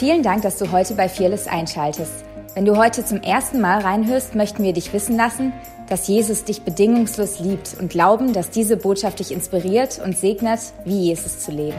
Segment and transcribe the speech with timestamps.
[0.00, 2.24] Vielen Dank, dass du heute bei Fearless einschaltest.
[2.54, 5.52] Wenn du heute zum ersten Mal reinhörst, möchten wir dich wissen lassen,
[5.90, 11.08] dass Jesus dich bedingungslos liebt und glauben, dass diese Botschaft dich inspiriert und segnet, wie
[11.08, 11.76] Jesus zu leben.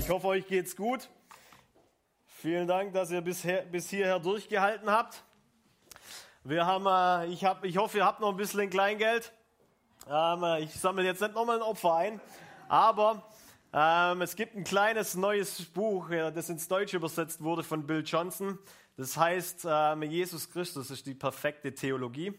[0.00, 1.10] Ich hoffe, euch geht's gut.
[2.40, 5.22] Vielen Dank, dass ihr bisher, bis hierher durchgehalten habt.
[6.42, 9.30] Wir haben, äh, ich, hab, ich hoffe, ihr habt noch ein bisschen Kleingeld.
[10.10, 12.18] Ähm, äh, ich sammle jetzt nicht nochmal ein Opfer ein,
[12.66, 13.22] aber
[13.76, 18.56] ähm, es gibt ein kleines neues Buch, das ins Deutsche übersetzt wurde von Bill Johnson.
[18.96, 22.32] Das heißt, ähm, Jesus Christus ist die perfekte Theologie.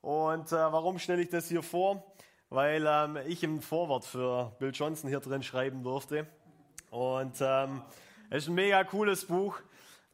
[0.00, 2.14] Und äh, warum stelle ich das hier vor?
[2.50, 6.28] Weil ähm, ich im Vorwort für Bill Johnson hier drin schreiben durfte.
[6.92, 7.82] Und ähm,
[8.30, 9.58] es ist ein mega cooles Buch.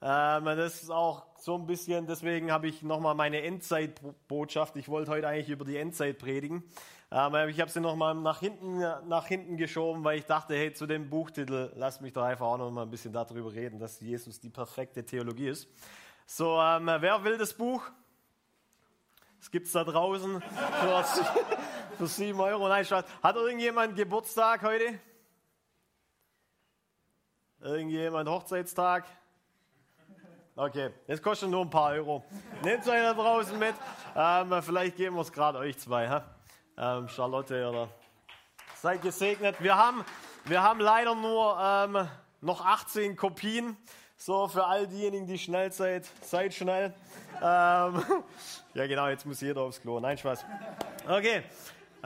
[0.01, 4.77] Ähm, das ist auch so ein bisschen, deswegen habe ich nochmal meine Endzeitbotschaft.
[4.77, 6.65] Ich wollte heute eigentlich über die Endzeit predigen.
[7.09, 8.79] Ich habe sie nochmal nach hinten,
[9.09, 12.59] nach hinten geschoben, weil ich dachte, hey, zu dem Buchtitel, lasst mich doch einfach auch
[12.59, 15.69] noch mal ein bisschen darüber reden, dass Jesus die perfekte Theologie ist.
[16.27, 17.81] So, ähm, wer will das Buch?
[19.41, 21.05] Es gibt es da draußen für,
[21.97, 22.67] für 7 Euro.
[22.67, 24.99] Nein, Hat irgendjemand Geburtstag heute?
[27.61, 29.05] Irgendjemand Hochzeitstag?
[30.57, 32.25] Okay, das kostet nur ein paar Euro.
[32.65, 33.75] Nehmt es euch da draußen mit.
[34.17, 36.09] Ähm, vielleicht geben wir es gerade euch zwei.
[36.09, 36.36] Ha?
[36.79, 37.89] Ähm, Charlotte oder
[38.75, 39.57] seid gesegnet.
[39.61, 40.05] Wir haben,
[40.45, 42.09] wir haben leider nur ähm,
[42.41, 43.77] noch 18 Kopien.
[44.19, 46.95] So, für all diejenigen, die schnell seid, seid schnell.
[47.43, 48.03] Ähm,
[48.75, 50.01] ja, genau, jetzt muss jeder aufs Klo.
[50.01, 50.45] Nein, Spaß.
[51.07, 51.43] Okay.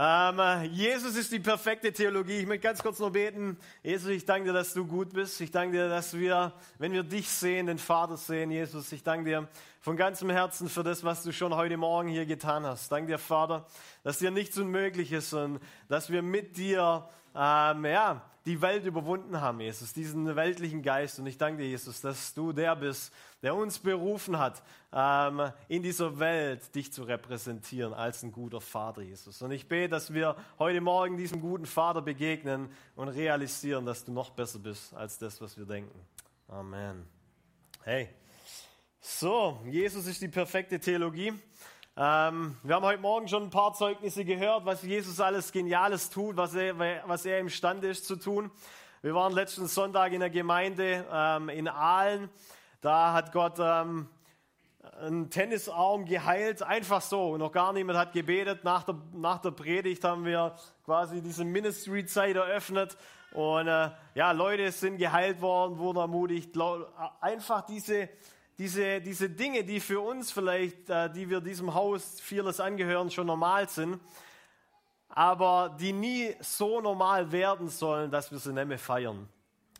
[0.02, 0.40] Ähm,
[0.72, 2.38] Jesus ist die perfekte Theologie.
[2.38, 3.58] Ich möchte ganz kurz noch beten.
[3.82, 5.38] Jesus, ich danke dir, dass du gut bist.
[5.42, 8.92] Ich danke dir, dass wir, wenn wir dich sehen, den Vater sehen, Jesus.
[8.92, 9.48] Ich danke dir
[9.82, 12.90] von ganzem Herzen für das, was du schon heute Morgen hier getan hast.
[12.90, 13.66] Danke dir, Vater,
[14.02, 19.40] dass dir nichts unmöglich ist und dass wir mit dir ähm, ja, die Welt überwunden
[19.40, 21.20] haben, Jesus, diesen weltlichen Geist.
[21.20, 24.60] Und ich danke dir, Jesus, dass du der bist, der uns berufen hat,
[24.92, 29.40] ähm, in dieser Welt dich zu repräsentieren als ein guter Vater, Jesus.
[29.40, 34.10] Und ich bete, dass wir heute Morgen diesem guten Vater begegnen und realisieren, dass du
[34.10, 36.00] noch besser bist als das, was wir denken.
[36.48, 37.06] Amen.
[37.84, 38.08] Hey.
[39.00, 41.32] So, Jesus ist die perfekte Theologie.
[41.96, 46.36] Ähm, wir haben heute Morgen schon ein paar Zeugnisse gehört, was Jesus alles Geniales tut,
[46.36, 48.50] was er, was er imstande ist zu tun.
[49.02, 52.30] Wir waren letzten Sonntag in der Gemeinde ähm, in Aalen.
[52.80, 54.08] Da hat Gott ähm,
[55.00, 57.36] einen Tennisarm geheilt, einfach so.
[57.36, 58.62] Noch gar niemand hat gebetet.
[58.62, 62.96] Nach der, nach der Predigt haben wir quasi diese Ministry-Zeit eröffnet.
[63.32, 66.56] Und äh, ja, Leute sind geheilt worden, wurden ermutigt.
[67.20, 68.08] Einfach diese
[68.60, 73.26] diese, diese Dinge, die für uns vielleicht, äh, die wir diesem Haus vieles angehören, schon
[73.26, 73.98] normal sind,
[75.08, 79.26] aber die nie so normal werden sollen, dass wir sie nicht mehr feiern.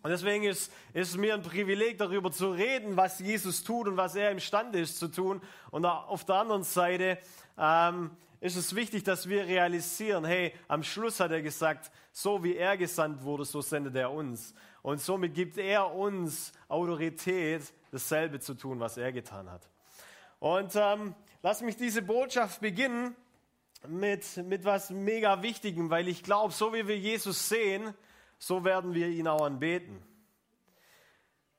[0.03, 3.99] Und deswegen ist, ist es mir ein Privileg, darüber zu reden, was Jesus tut und
[3.99, 5.43] was er imstande ist zu tun.
[5.71, 7.19] Und auf der anderen Seite
[7.59, 8.11] ähm,
[8.41, 12.79] ist es wichtig, dass wir realisieren, hey, am Schluss hat er gesagt, so wie er
[12.79, 14.55] gesandt wurde, so sendet er uns.
[14.81, 19.69] Und somit gibt er uns Autorität, dasselbe zu tun, was er getan hat.
[20.39, 23.15] Und ähm, lass mich diese Botschaft beginnen
[23.89, 27.95] mit, mit was mega Wichtigem, weil ich glaube, so wie wir Jesus sehen,
[28.39, 30.03] so werden wir ihn auch anbeten.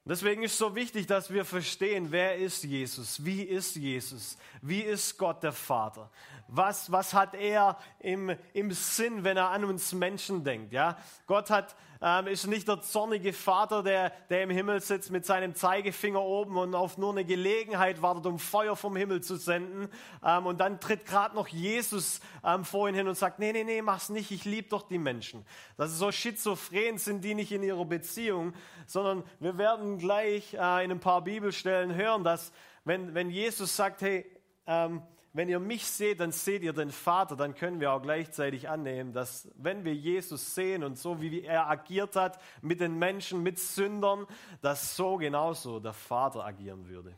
[0.03, 4.81] Deswegen ist es so wichtig, dass wir verstehen, wer ist Jesus, wie ist Jesus, wie
[4.81, 6.09] ist Gott der Vater,
[6.47, 10.74] was, was hat er im, im Sinn, wenn er an uns Menschen denkt.
[10.74, 10.97] Ja?
[11.28, 15.53] Gott hat ähm, ist nicht der zornige Vater, der, der im Himmel sitzt mit seinem
[15.53, 19.88] Zeigefinger oben und auf nur eine Gelegenheit wartet, um Feuer vom Himmel zu senden.
[20.23, 23.63] Ähm, und dann tritt gerade noch Jesus ähm, vor ihn hin und sagt, nee, nee,
[23.63, 25.45] nee, mach's nicht, ich liebe doch die Menschen.
[25.78, 28.53] Das ist so schizophren sind die nicht in ihrer Beziehung,
[28.88, 32.51] sondern wir werden gleich äh, in ein paar Bibelstellen hören, dass
[32.84, 34.25] wenn, wenn Jesus sagt, hey,
[34.66, 35.01] ähm,
[35.34, 39.14] wenn ihr mich seht, dann seht ihr den Vater, dann können wir auch gleichzeitig annehmen,
[39.14, 43.58] dass wenn wir Jesus sehen und so wie er agiert hat mit den Menschen, mit
[43.58, 44.28] Sündern,
[44.61, 47.16] dass so genauso der Vater agieren würde.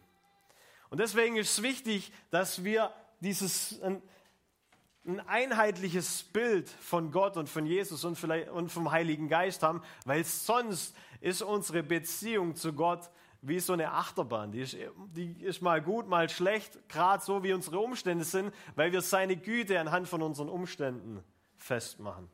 [0.90, 4.02] Und deswegen ist es wichtig, dass wir dieses ein,
[5.06, 10.24] ein einheitliches Bild von Gott und von Jesus und, und vom Heiligen Geist haben, weil
[10.24, 13.10] sonst ist unsere Beziehung zu Gott
[13.44, 14.52] wie so eine Achterbahn.
[14.52, 14.78] Die ist,
[15.16, 19.36] die ist mal gut, mal schlecht, gerade so wie unsere Umstände sind, weil wir seine
[19.36, 21.24] Güte anhand von unseren Umständen
[21.58, 22.30] festmachen.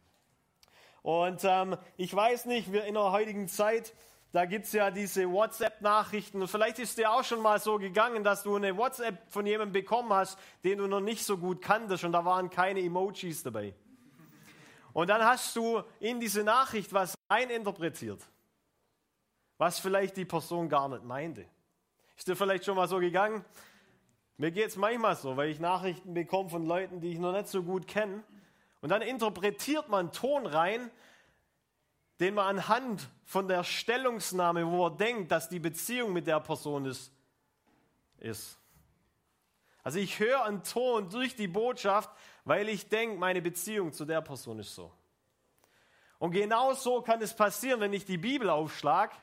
[1.02, 3.94] Und ähm, ich weiß nicht, wir in der heutigen Zeit,
[4.32, 6.48] da gibt es ja diese WhatsApp-Nachrichten.
[6.48, 10.14] Vielleicht ist dir auch schon mal so gegangen, dass du eine WhatsApp von jemandem bekommen
[10.14, 13.74] hast, den du noch nicht so gut kanntest und da waren keine Emojis dabei.
[14.94, 18.22] Und dann hast du in diese Nachricht was eininterpretiert,
[19.60, 21.46] was vielleicht die Person gar nicht meinte.
[22.18, 23.46] Ist dir vielleicht schon mal so gegangen?
[24.38, 27.50] Mir geht es manchmal so, weil ich Nachrichten bekomme von Leuten, die ich noch nicht
[27.50, 28.24] so gut kenne.
[28.82, 30.90] Und dann interpretiert man Ton rein,
[32.22, 36.86] den man anhand von der Stellungsnahme, wo er denkt, dass die Beziehung mit der Person
[36.86, 37.12] ist,
[38.18, 38.58] ist.
[39.84, 42.10] Also ich höre einen Ton durch die Botschaft,
[42.46, 44.90] weil ich denke, meine Beziehung zu der Person ist so.
[46.18, 49.14] Und genau so kann es passieren, wenn ich die Bibel aufschlage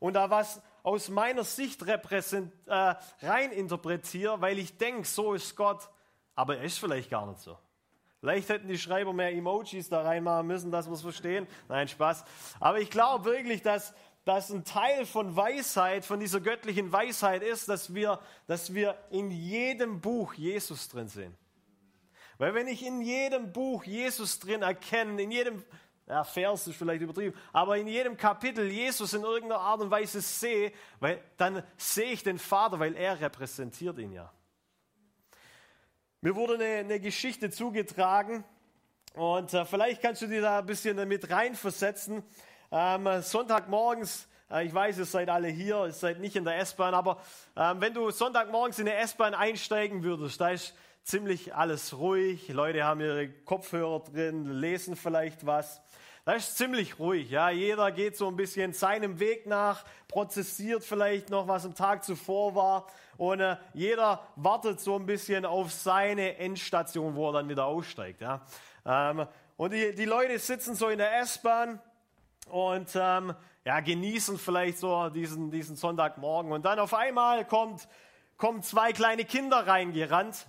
[0.00, 5.54] und da was aus meiner Sicht repräsent, äh, rein interpretiere, weil ich denke, so ist
[5.54, 5.88] Gott,
[6.34, 7.56] aber er ist vielleicht gar nicht so.
[8.20, 11.46] Vielleicht hätten die Schreiber mehr Emojis da reinmachen müssen, dass wir es verstehen.
[11.68, 12.24] Nein, Spaß.
[12.58, 13.94] Aber ich glaube wirklich, dass,
[14.24, 19.30] dass ein Teil von Weisheit, von dieser göttlichen Weisheit ist, dass wir, dass wir in
[19.30, 21.34] jedem Buch Jesus drin sehen.
[22.36, 25.62] Weil wenn ich in jedem Buch Jesus drin erkenne, in jedem
[26.10, 30.20] ja, Vers ist vielleicht übertrieben, aber in jedem Kapitel Jesus in irgendeiner Art und Weise
[30.20, 34.32] sehe, weil dann sehe ich den Vater, weil er repräsentiert ihn ja.
[36.20, 38.44] Mir wurde eine, eine Geschichte zugetragen
[39.14, 42.24] und äh, vielleicht kannst du dir da ein bisschen mit reinversetzen.
[42.72, 46.92] Ähm, Sonntagmorgens, äh, ich weiß, ihr seid alle hier, ihr seid nicht in der S-Bahn,
[46.92, 47.22] aber
[47.56, 52.84] ähm, wenn du Sonntagmorgens in der S-Bahn einsteigen würdest, da ist ziemlich alles ruhig, Leute
[52.84, 55.80] haben ihre Kopfhörer drin, lesen vielleicht was.
[56.24, 57.30] Das ist ziemlich ruhig.
[57.30, 57.50] Ja.
[57.50, 62.54] Jeder geht so ein bisschen seinem Weg nach, prozessiert vielleicht noch, was am Tag zuvor
[62.54, 62.86] war.
[63.16, 68.20] Und äh, jeder wartet so ein bisschen auf seine Endstation, wo er dann wieder aussteigt.
[68.20, 68.42] Ja.
[68.84, 69.26] Ähm,
[69.56, 71.80] und die, die Leute sitzen so in der S-Bahn
[72.48, 76.52] und ähm, ja, genießen vielleicht so diesen, diesen Sonntagmorgen.
[76.52, 77.88] Und dann auf einmal kommt,
[78.36, 80.46] kommen zwei kleine Kinder reingerannt.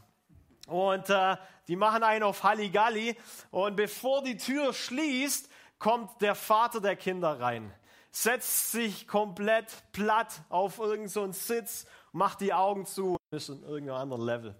[0.71, 1.35] Und äh,
[1.67, 3.17] die machen einen auf Halligalli.
[3.51, 7.73] Und bevor die Tür schließt, kommt der Vater der Kinder rein,
[8.11, 13.97] setzt sich komplett platt auf irgendeinen so Sitz, macht die Augen zu, ist in irgendeinem
[13.97, 14.55] anderen Level.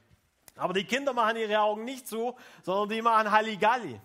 [0.55, 3.99] Aber die Kinder machen ihre Augen nicht zu, sondern die machen Halligalli.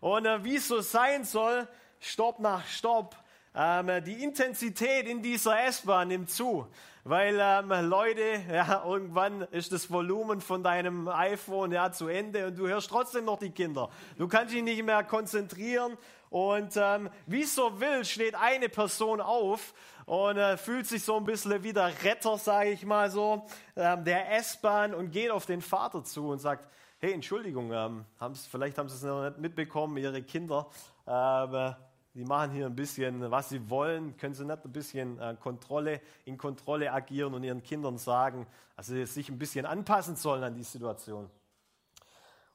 [0.00, 1.68] Und äh, wie es so sein soll,
[1.98, 3.16] Stopp nach Stopp,
[3.54, 6.66] ähm, die Intensität in dieser S-Bahn nimmt zu,
[7.04, 12.58] weil ähm, Leute, ja, irgendwann ist das Volumen von deinem iPhone ja zu Ende und
[12.58, 13.90] du hörst trotzdem noch die Kinder.
[14.18, 15.96] Du kannst dich nicht mehr konzentrieren
[16.28, 19.74] und ähm, wie so will, steht eine Person auf
[20.06, 23.46] und äh, fühlt sich so ein bisschen wie der Retter, sage ich mal so,
[23.76, 26.68] ähm, der S-Bahn und geht auf den Vater zu und sagt,
[26.98, 30.68] hey, Entschuldigung, ähm, haben's, vielleicht haben Sie es noch nicht mitbekommen, Ihre Kinder,
[31.06, 31.72] äh,
[32.14, 36.00] die machen hier ein bisschen, was sie wollen, können sie nicht ein bisschen äh, Kontrolle,
[36.24, 38.46] in Kontrolle agieren und ihren Kindern sagen,
[38.76, 41.30] also sie sich ein bisschen anpassen sollen an die Situation.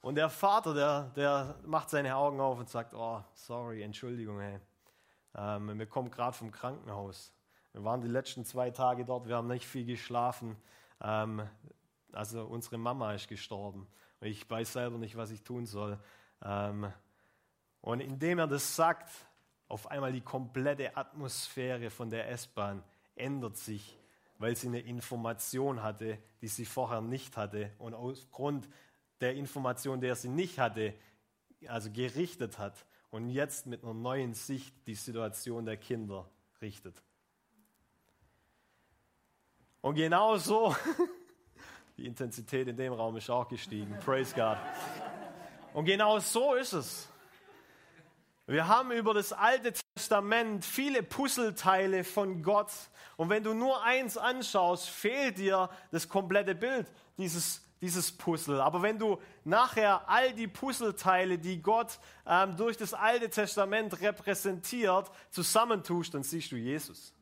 [0.02, 4.60] Und der Vater, der, der macht seine Augen auf und sagt, oh, sorry, Entschuldigung, hey.
[5.36, 7.34] Ähm, wir kommen gerade vom Krankenhaus.
[7.72, 10.58] Wir waren die letzten zwei Tage dort, wir haben nicht viel geschlafen.
[11.02, 11.42] Ähm,
[12.12, 13.88] also unsere Mama ist gestorben.
[14.22, 16.00] Ich weiß selber nicht, was ich tun soll.
[16.44, 16.92] Ähm,
[17.82, 19.10] und indem er das sagt,
[19.68, 22.84] auf einmal die komplette Atmosphäre von der S-Bahn
[23.16, 23.98] ändert sich,
[24.38, 27.72] weil sie eine Information hatte, die sie vorher nicht hatte.
[27.80, 28.68] Und aufgrund
[29.22, 30.94] der Information, der sie nicht hatte,
[31.68, 36.30] also gerichtet hat und jetzt mit einer neuen Sicht die Situation der Kinder
[36.62, 37.02] richtet.
[39.82, 40.76] Und genau so,
[41.98, 43.98] die Intensität in dem Raum ist auch gestiegen.
[44.00, 44.58] Praise God.
[45.74, 47.10] Und genau so ist es.
[48.48, 52.72] Wir haben über das Alte Testament viele Puzzleteile von Gott.
[53.18, 56.88] Und wenn du nur eins anschaust, fehlt dir das komplette Bild
[57.18, 58.62] dieses dieses Puzzle.
[58.62, 65.12] Aber wenn du nachher all die Puzzleteile, die Gott ähm, durch das Alte Testament repräsentiert,
[65.30, 67.14] zusammentust, dann siehst du Jesus.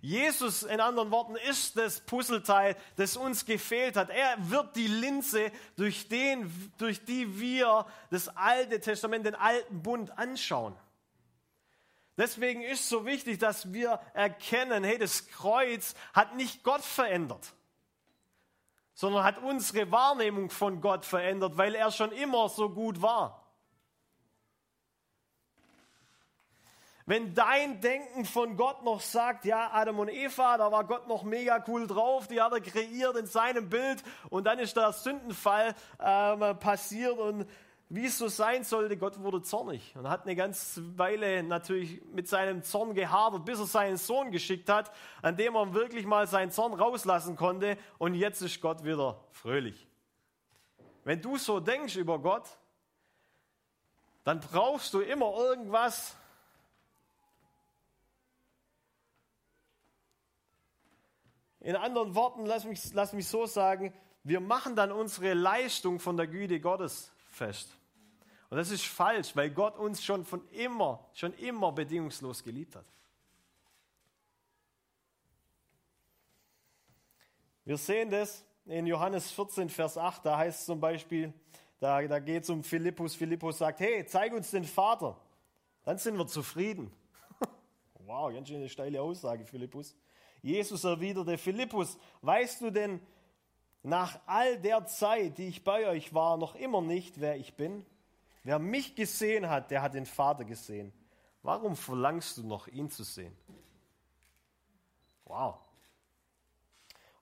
[0.00, 4.10] Jesus, in anderen Worten, ist das Puzzleteil, das uns gefehlt hat.
[4.10, 10.16] Er wird die Linse, durch, den, durch die wir das Alte Testament, den alten Bund
[10.18, 10.74] anschauen.
[12.16, 17.54] Deswegen ist so wichtig, dass wir erkennen, hey, das Kreuz hat nicht Gott verändert
[18.98, 23.37] sondern hat unsere Wahrnehmung von Gott verändert, weil er schon immer so gut war.
[27.08, 31.22] Wenn dein Denken von Gott noch sagt, ja, Adam und Eva, da war Gott noch
[31.22, 35.74] mega cool drauf, die hat er kreiert in seinem Bild und dann ist der Sündenfall
[35.98, 37.46] ähm, passiert und
[37.88, 42.28] wie es so sein sollte, Gott wurde zornig und hat eine ganze Weile natürlich mit
[42.28, 46.50] seinem Zorn gehadert, bis er seinen Sohn geschickt hat, an dem er wirklich mal seinen
[46.50, 49.88] Zorn rauslassen konnte und jetzt ist Gott wieder fröhlich.
[51.04, 52.44] Wenn du so denkst über Gott,
[54.24, 56.17] dann brauchst du immer irgendwas,
[61.68, 63.92] in anderen Worten, lass mich, lass mich so sagen,
[64.24, 67.76] wir machen dann unsere Leistung von der Güte Gottes fest.
[68.48, 72.86] Und das ist falsch, weil Gott uns schon von immer, schon immer bedingungslos geliebt hat.
[77.66, 81.34] Wir sehen das in Johannes 14, Vers 8, da heißt es zum Beispiel,
[81.80, 83.14] da, da geht es um Philippus.
[83.14, 85.20] Philippus sagt, hey, zeig uns den Vater,
[85.84, 86.90] dann sind wir zufrieden.
[88.06, 89.94] wow, ganz schön eine steile Aussage, Philippus.
[90.48, 93.00] Jesus erwiderte, Philippus, weißt du denn
[93.82, 97.84] nach all der Zeit, die ich bei euch war, noch immer nicht, wer ich bin?
[98.44, 100.90] Wer mich gesehen hat, der hat den Vater gesehen.
[101.42, 103.36] Warum verlangst du noch, ihn zu sehen?
[105.26, 105.56] Wow.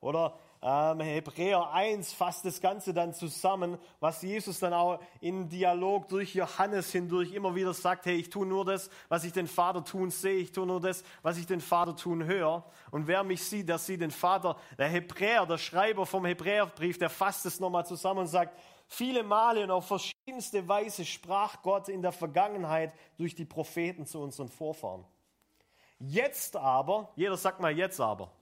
[0.00, 0.38] Oder
[0.68, 6.34] ähm, Hebräer 1 fasst das Ganze dann zusammen, was Jesus dann auch im Dialog durch
[6.34, 10.10] Johannes hindurch immer wieder sagt, hey, ich tue nur das, was ich den Vater tun
[10.10, 12.64] sehe, ich tue nur das, was ich den Vater tun höre.
[12.90, 14.56] Und wer mich sieht, der sieht den Vater.
[14.76, 18.58] Der Hebräer, der Schreiber vom Hebräerbrief, der fasst es nochmal zusammen und sagt,
[18.88, 24.18] viele Male und auf verschiedenste Weise sprach Gott in der Vergangenheit durch die Propheten zu
[24.18, 25.04] unseren Vorfahren.
[26.00, 28.32] Jetzt aber, jeder sagt mal jetzt aber.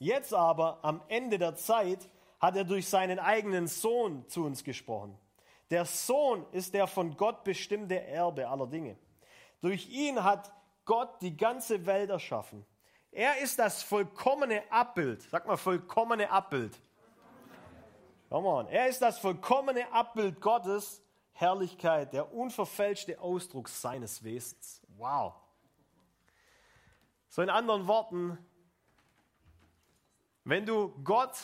[0.00, 2.08] Jetzt aber, am Ende der Zeit,
[2.40, 5.16] hat er durch seinen eigenen Sohn zu uns gesprochen.
[5.68, 8.96] Der Sohn ist der von Gott bestimmte Erbe aller Dinge.
[9.60, 10.52] Durch ihn hat
[10.86, 12.64] Gott die ganze Welt erschaffen.
[13.12, 15.20] Er ist das vollkommene Abbild.
[15.22, 16.80] Sag mal, vollkommene Abbild.
[18.30, 18.68] Come on.
[18.68, 21.02] Er ist das vollkommene Abbild Gottes,
[21.32, 24.80] Herrlichkeit, der unverfälschte Ausdruck seines Wesens.
[24.96, 25.34] Wow.
[27.28, 28.38] So in anderen Worten,
[30.44, 31.36] wenn du Gott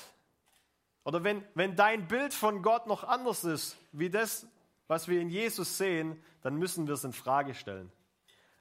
[1.04, 4.46] oder wenn, wenn dein Bild von Gott noch anders ist, wie das,
[4.88, 7.92] was wir in Jesus sehen, dann müssen wir es in Frage stellen.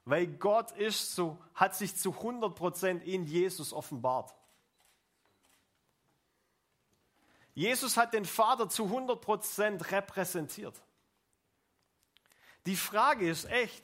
[0.06, 4.36] Weil Gott ist so, hat sich zu 100% in Jesus offenbart.
[7.56, 10.80] Jesus hat den Vater zu 100% repräsentiert.
[12.68, 13.84] Die Frage ist echt,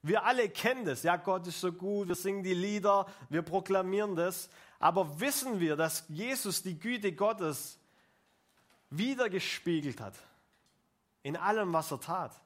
[0.00, 4.14] wir alle kennen das, ja, Gott ist so gut, wir singen die Lieder, wir proklamieren
[4.14, 7.78] das, aber wissen wir, dass Jesus die Güte Gottes
[8.90, 10.14] wiedergespiegelt hat
[11.22, 12.40] in allem, was er tat?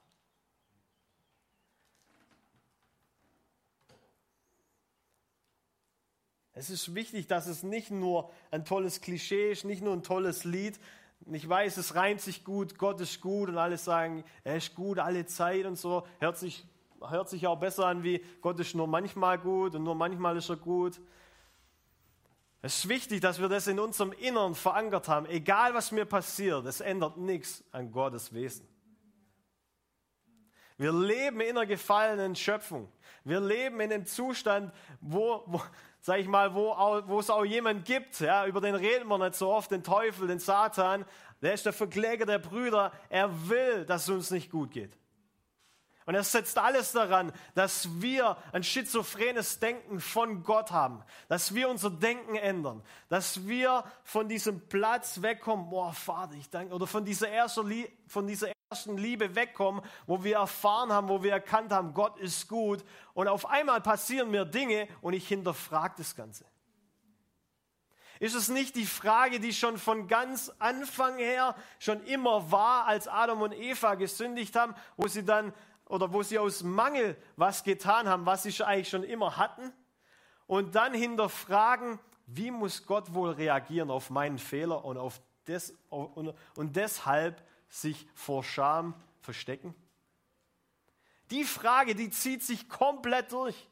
[6.61, 10.45] Es ist wichtig, dass es nicht nur ein tolles Klischee ist, nicht nur ein tolles
[10.45, 10.79] Lied.
[11.33, 14.99] Ich weiß, es reimt sich gut, Gott ist gut und alle sagen, er ist gut
[14.99, 16.07] alle Zeit und so.
[16.19, 16.67] Hört sich,
[17.01, 20.51] hört sich auch besser an wie Gott ist nur manchmal gut und nur manchmal ist
[20.51, 21.01] er gut.
[22.63, 25.27] Es ist wichtig, dass wir das in unserem Innern verankert haben.
[25.27, 28.69] Egal, was mir passiert, es ändert nichts an Gottes Wesen.
[30.77, 32.91] Wir leben in einer gefallenen Schöpfung.
[33.25, 35.63] Wir leben in einem Zustand, wo, wo
[36.01, 36.75] sag ich mal, wo,
[37.07, 40.27] wo es auch jemand gibt, ja, über den reden wir nicht so oft, den Teufel,
[40.27, 41.05] den Satan,
[41.43, 42.93] der ist der Verkläger der Brüder.
[43.09, 44.97] Er will, dass es uns nicht gut geht.
[46.11, 51.69] Und er setzt alles daran, dass wir ein schizophrenes Denken von Gott haben, dass wir
[51.69, 57.05] unser Denken ändern, dass wir von diesem Platz wegkommen, boah, Vater, ich danke, oder von
[57.05, 61.95] dieser, ersten, von dieser ersten Liebe wegkommen, wo wir erfahren haben, wo wir erkannt haben,
[61.95, 62.85] Gott ist gut.
[63.15, 66.45] Und auf einmal passieren mir Dinge und ich hinterfrage das Ganze.
[68.19, 73.09] Ist es nicht die Frage, die schon von ganz Anfang her schon immer war, als
[73.09, 75.55] Adam und Eva gesündigt haben, wo sie dann
[75.91, 79.73] oder wo sie aus Mangel was getan haben, was sie eigentlich schon immer hatten,
[80.47, 86.35] und dann hinterfragen, wie muss Gott wohl reagieren auf meinen Fehler und, auf des, und,
[86.57, 89.75] und deshalb sich vor Scham verstecken?
[91.31, 93.69] Die Frage, die zieht sich komplett durch,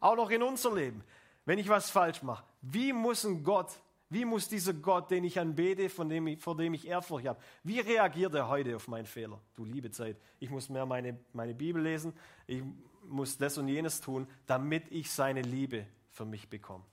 [0.00, 1.04] auch noch in unser Leben.
[1.44, 3.70] Wenn ich was falsch mache, wie muss ein Gott
[4.10, 7.78] wie muss dieser Gott, den ich anbete, von dem vor dem ich Ehrfurcht habe, wie
[7.78, 9.40] reagiert er heute auf meinen Fehler?
[9.54, 12.12] Du liebe Zeit, ich muss mehr meine, meine Bibel lesen,
[12.48, 12.62] ich
[13.04, 16.84] muss das und jenes tun, damit ich seine Liebe für mich bekomme.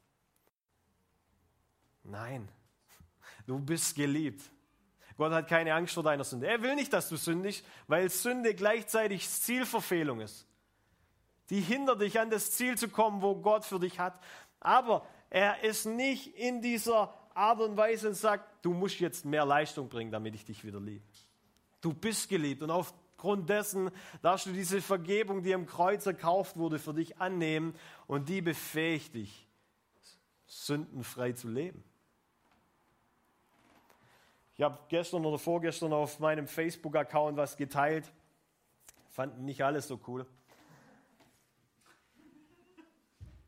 [2.04, 2.48] Nein,
[3.48, 4.44] du bist geliebt.
[5.18, 6.48] Gott hat keine Angst vor deiner Sünde.
[6.48, 10.46] Er will nicht, dass du sündigst, weil Sünde gleichzeitig Zielverfehlung ist.
[11.50, 14.20] Die hindert dich an das Ziel zu kommen, wo Gott für dich hat.
[14.60, 19.46] Aber er ist nicht in dieser Art und Weise und sagt, du musst jetzt mehr
[19.46, 21.04] Leistung bringen, damit ich dich wieder liebe.
[21.82, 23.92] Du bist geliebt und aufgrund dessen
[24.22, 27.76] darfst du diese Vergebung, die am Kreuz erkauft wurde, für dich annehmen
[28.08, 29.48] und die befähigt dich,
[30.48, 31.84] sündenfrei zu leben.
[34.56, 38.12] Ich habe gestern oder vorgestern auf meinem Facebook-Account was geteilt.
[39.12, 40.26] Fanden nicht alles so cool.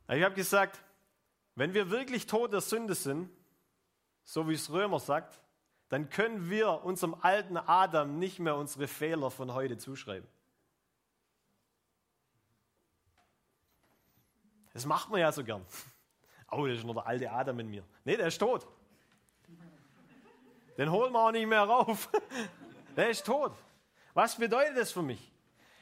[0.07, 0.79] Ich habe gesagt,
[1.59, 3.29] wenn wir wirklich tot der Sünde sind,
[4.23, 5.41] so wie es Römer sagt,
[5.89, 10.27] dann können wir unserem alten Adam nicht mehr unsere Fehler von heute zuschreiben.
[14.71, 15.65] Das macht man ja so gern.
[16.51, 17.83] Oh, das ist nur der alte Adam in mir.
[18.05, 18.67] Nee, der ist tot.
[20.79, 22.09] Den holen wir auch nicht mehr rauf.
[22.95, 23.51] Der ist tot.
[24.15, 25.31] Was bedeutet das für mich?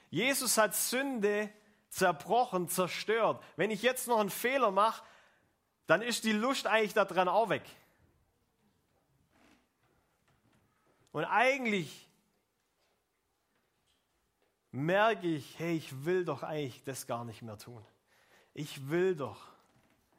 [0.09, 1.49] Jesus hat Sünde
[1.87, 3.41] zerbrochen, zerstört.
[3.55, 5.05] Wenn ich jetzt noch einen Fehler mache,
[5.87, 7.63] dann ist die Lust eigentlich daran auch weg.
[11.13, 12.07] Und eigentlich
[14.71, 17.83] merke ich, hey, ich will doch eigentlich das gar nicht mehr tun.
[18.53, 19.47] Ich will doch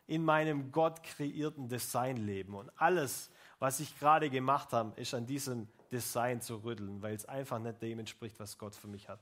[0.06, 2.54] in meinem Gott kreierten Design leben.
[2.54, 7.26] Und alles, was ich gerade gemacht habe, ist an diesem Design zu rütteln, weil es
[7.26, 9.20] einfach nicht dem entspricht, was Gott für mich hat.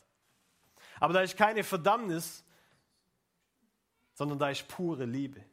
[1.01, 2.45] Aber da ist keine Verdammnis,
[4.15, 5.45] sondern da ist pure Liebe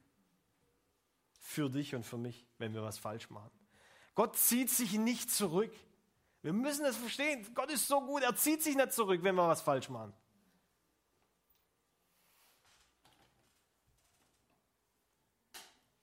[1.44, 3.52] für dich und für mich, wenn wir was falsch machen.
[4.16, 5.72] Gott zieht sich nicht zurück.
[6.42, 7.46] Wir müssen es verstehen.
[7.54, 10.14] Gott ist so gut, er zieht sich nicht zurück, wenn wir was falsch machen.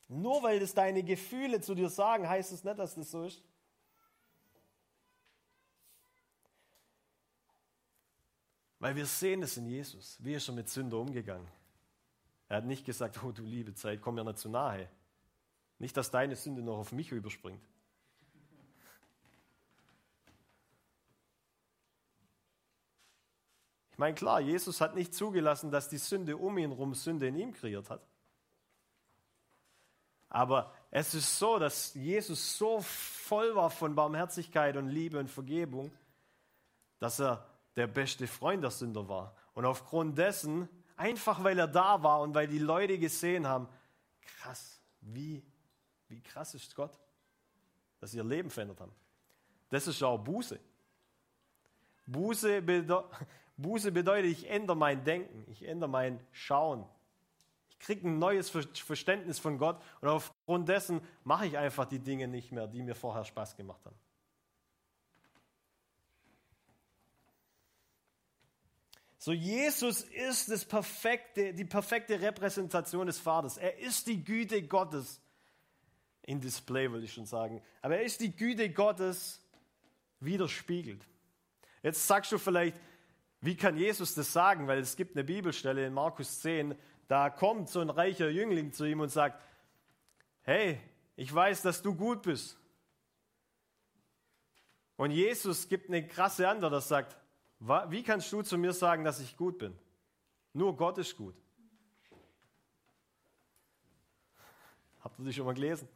[0.09, 3.43] Nur weil das deine Gefühle zu dir sagen, heißt es nicht, dass das so ist.
[8.79, 10.17] Weil wir sehen es in Jesus.
[10.21, 11.49] Wie ist er mit Sünder umgegangen?
[12.49, 14.91] Er hat nicht gesagt, oh du liebe Zeit, komm mir nicht zu nahe.
[15.81, 17.67] Nicht, dass deine Sünde noch auf mich überspringt.
[23.93, 27.37] Ich meine, klar, Jesus hat nicht zugelassen, dass die Sünde um ihn herum Sünde in
[27.37, 28.03] ihm kreiert hat.
[30.29, 35.91] Aber es ist so, dass Jesus so voll war von Barmherzigkeit und Liebe und Vergebung,
[36.99, 37.47] dass er
[37.77, 39.35] der beste Freund der Sünder war.
[39.55, 43.67] Und aufgrund dessen, einfach weil er da war und weil die Leute gesehen haben,
[44.21, 45.43] krass, wie,
[46.11, 46.99] wie krass ist Gott,
[48.01, 48.93] dass sie ihr Leben verändert haben.
[49.71, 50.59] Das ist auch Buße.
[52.07, 53.05] Buße, bede
[53.57, 56.85] Buße bedeutet, ich ändere mein Denken, ich ändere mein Schauen.
[57.69, 62.27] Ich kriege ein neues Verständnis von Gott und aufgrund dessen mache ich einfach die Dinge
[62.27, 63.97] nicht mehr, die mir vorher Spaß gemacht haben.
[69.19, 73.59] So, Jesus ist das perfekte, die perfekte Repräsentation des Vaters.
[73.59, 75.21] Er ist die Güte Gottes.
[76.31, 77.61] In Display würde ich schon sagen.
[77.83, 79.43] Aber er ist die Güte Gottes
[80.21, 81.05] widerspiegelt.
[81.83, 82.81] Jetzt sagst du vielleicht,
[83.41, 84.69] wie kann Jesus das sagen?
[84.69, 86.77] Weil es gibt eine Bibelstelle in Markus 10,
[87.09, 89.43] da kommt so ein reicher Jüngling zu ihm und sagt,
[90.43, 90.79] hey,
[91.17, 92.57] ich weiß, dass du gut bist.
[94.95, 97.17] Und Jesus gibt eine krasse Antwort, das sagt,
[97.89, 99.77] wie kannst du zu mir sagen, dass ich gut bin?
[100.53, 101.35] Nur Gott ist gut.
[105.01, 105.89] Habt ihr das schon mal gelesen?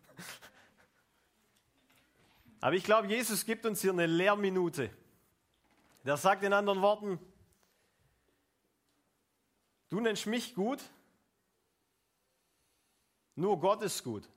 [2.60, 4.90] Aber ich glaube, Jesus gibt uns hier eine Lehrminute.
[6.04, 7.18] Der sagt in anderen Worten,
[9.90, 10.82] du nennst mich gut,
[13.36, 14.28] nur Gott ist gut.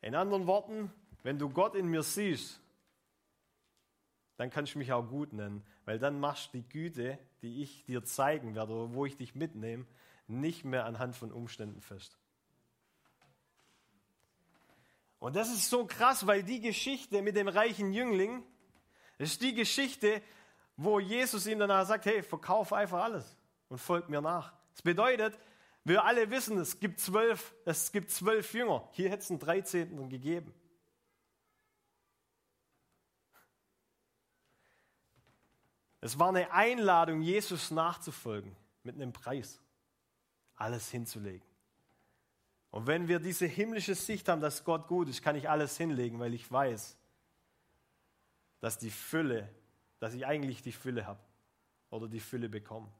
[0.00, 2.60] In anderen Worten, wenn du Gott in mir siehst,
[4.36, 7.84] dann kannst du mich auch gut nennen, weil dann machst du die Güte, die ich
[7.84, 9.86] dir zeigen werde oder wo ich dich mitnehme,
[10.26, 12.18] nicht mehr anhand von Umständen fest.
[15.18, 18.44] Und das ist so krass, weil die Geschichte mit dem reichen Jüngling,
[19.18, 20.22] ist die Geschichte,
[20.76, 23.36] wo Jesus ihm danach sagt, hey, verkauf einfach alles
[23.68, 24.52] und folg mir nach.
[24.72, 25.38] Das bedeutet,
[25.82, 28.88] wir alle wissen, es gibt zwölf, es gibt zwölf Jünger.
[28.92, 30.08] Hier hätte es einen 13.
[30.08, 30.54] gegeben.
[36.00, 38.54] Es war eine Einladung, Jesus nachzufolgen
[38.84, 39.60] mit einem Preis,
[40.54, 41.46] alles hinzulegen.
[42.70, 46.18] Und wenn wir diese himmlische Sicht haben, dass Gott gut ist, kann ich alles hinlegen,
[46.18, 46.98] weil ich weiß,
[48.60, 49.48] dass die Fülle,
[50.00, 51.20] dass ich eigentlich die Fülle habe
[51.90, 52.92] oder die Fülle bekomme.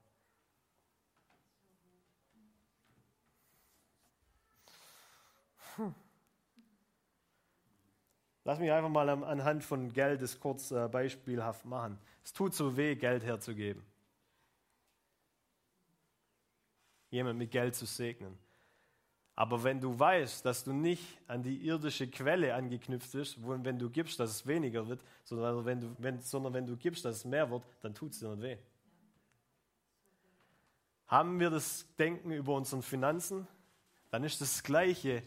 [5.76, 5.94] Hm.
[8.44, 11.98] Lass mich einfach mal anhand von Geld das kurz äh, beispielhaft machen.
[12.24, 13.84] Es tut so weh, Geld herzugeben.
[17.10, 18.38] Jemand mit Geld zu segnen.
[19.38, 23.78] Aber wenn du weißt, dass du nicht an die irdische Quelle angeknüpft bist, wo wenn
[23.78, 27.18] du gibst, dass es weniger wird, sondern wenn du, wenn, sondern wenn du gibst, dass
[27.18, 28.56] es mehr wird, dann tut es dir nicht weh.
[31.06, 33.46] Haben wir das Denken über unsere Finanzen,
[34.10, 35.22] dann ist das Gleiche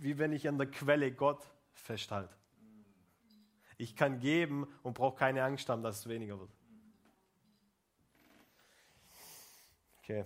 [0.00, 2.34] wie wenn ich an der Quelle Gott festhalte.
[3.78, 6.50] Ich kann geben und brauche keine Angst haben, dass es weniger wird.
[10.00, 10.24] Okay.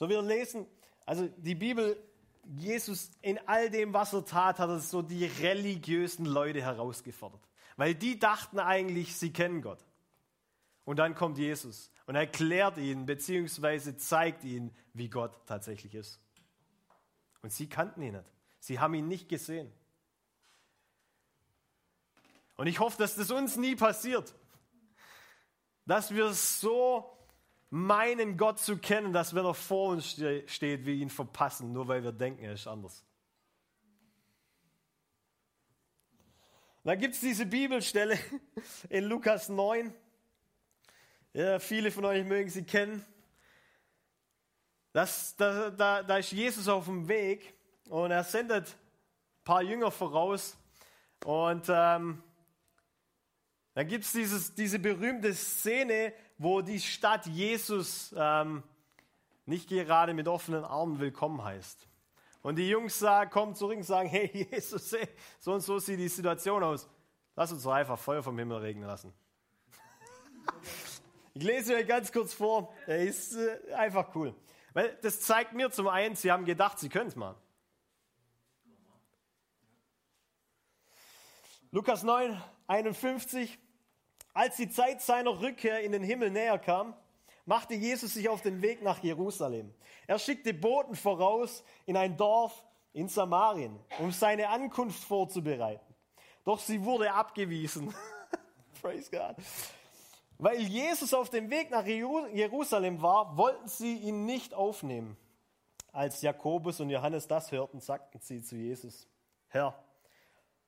[0.00, 0.66] So wir lesen,
[1.04, 2.02] also die Bibel,
[2.56, 7.42] Jesus in all dem, was er tat, hat er so die religiösen Leute herausgefordert.
[7.76, 9.84] Weil die dachten eigentlich, sie kennen Gott.
[10.86, 16.18] Und dann kommt Jesus und erklärt ihnen, beziehungsweise zeigt ihnen, wie Gott tatsächlich ist.
[17.42, 18.24] Und sie kannten ihn nicht.
[18.58, 19.70] Sie haben ihn nicht gesehen.
[22.56, 24.34] Und ich hoffe, dass das uns nie passiert.
[25.84, 27.19] Dass wir so
[27.70, 32.02] meinen, Gott zu kennen, dass wenn er vor uns steht, wir ihn verpassen, nur weil
[32.02, 33.04] wir denken, er ist anders.
[36.82, 38.18] Da gibt es diese Bibelstelle
[38.88, 39.94] in Lukas 9.
[41.32, 43.04] Ja, viele von euch mögen sie kennen.
[44.92, 47.54] Das, da, da, da ist Jesus auf dem Weg
[47.88, 50.56] und er sendet ein paar Jünger voraus.
[51.24, 52.22] Und ähm,
[53.74, 58.62] dann gibt es diese berühmte Szene, wo die Stadt Jesus ähm,
[59.44, 61.86] nicht gerade mit offenen Armen willkommen heißt.
[62.40, 65.06] Und die Jungs sagen, kommen zurück und sagen, hey Jesus, hey,
[65.38, 66.88] so und so sieht die Situation aus.
[67.36, 69.12] Lass uns doch einfach Feuer vom Himmel regnen lassen.
[71.34, 72.72] ich lese euch ganz kurz vor.
[72.86, 74.34] Er ist äh, einfach cool.
[74.72, 77.34] Weil das zeigt mir zum einen, sie haben gedacht, sie können es mal.
[81.70, 83.58] Lukas 9, 51.
[84.40, 86.94] Als die Zeit seiner Rückkehr in den Himmel näher kam,
[87.44, 89.70] machte Jesus sich auf den Weg nach Jerusalem.
[90.06, 95.94] Er schickte Boten voraus in ein Dorf in Samarien, um seine Ankunft vorzubereiten.
[96.42, 97.94] Doch sie wurde abgewiesen.
[98.80, 99.36] Praise God.
[100.38, 105.18] Weil Jesus auf dem Weg nach Jerusalem war, wollten sie ihn nicht aufnehmen.
[105.92, 109.06] Als Jakobus und Johannes das hörten, sagten sie zu Jesus,
[109.48, 109.84] Herr,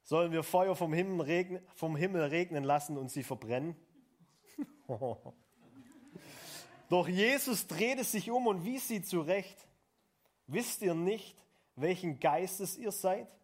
[0.03, 3.77] sollen wir Feuer vom Himmel regnen, vom Himmel regnen lassen und sie verbrennen?
[6.89, 9.67] Doch Jesus drehte sich um und wies sie zurecht.
[10.47, 11.37] Wisst ihr nicht,
[11.77, 13.35] welchen Geistes ihr seid?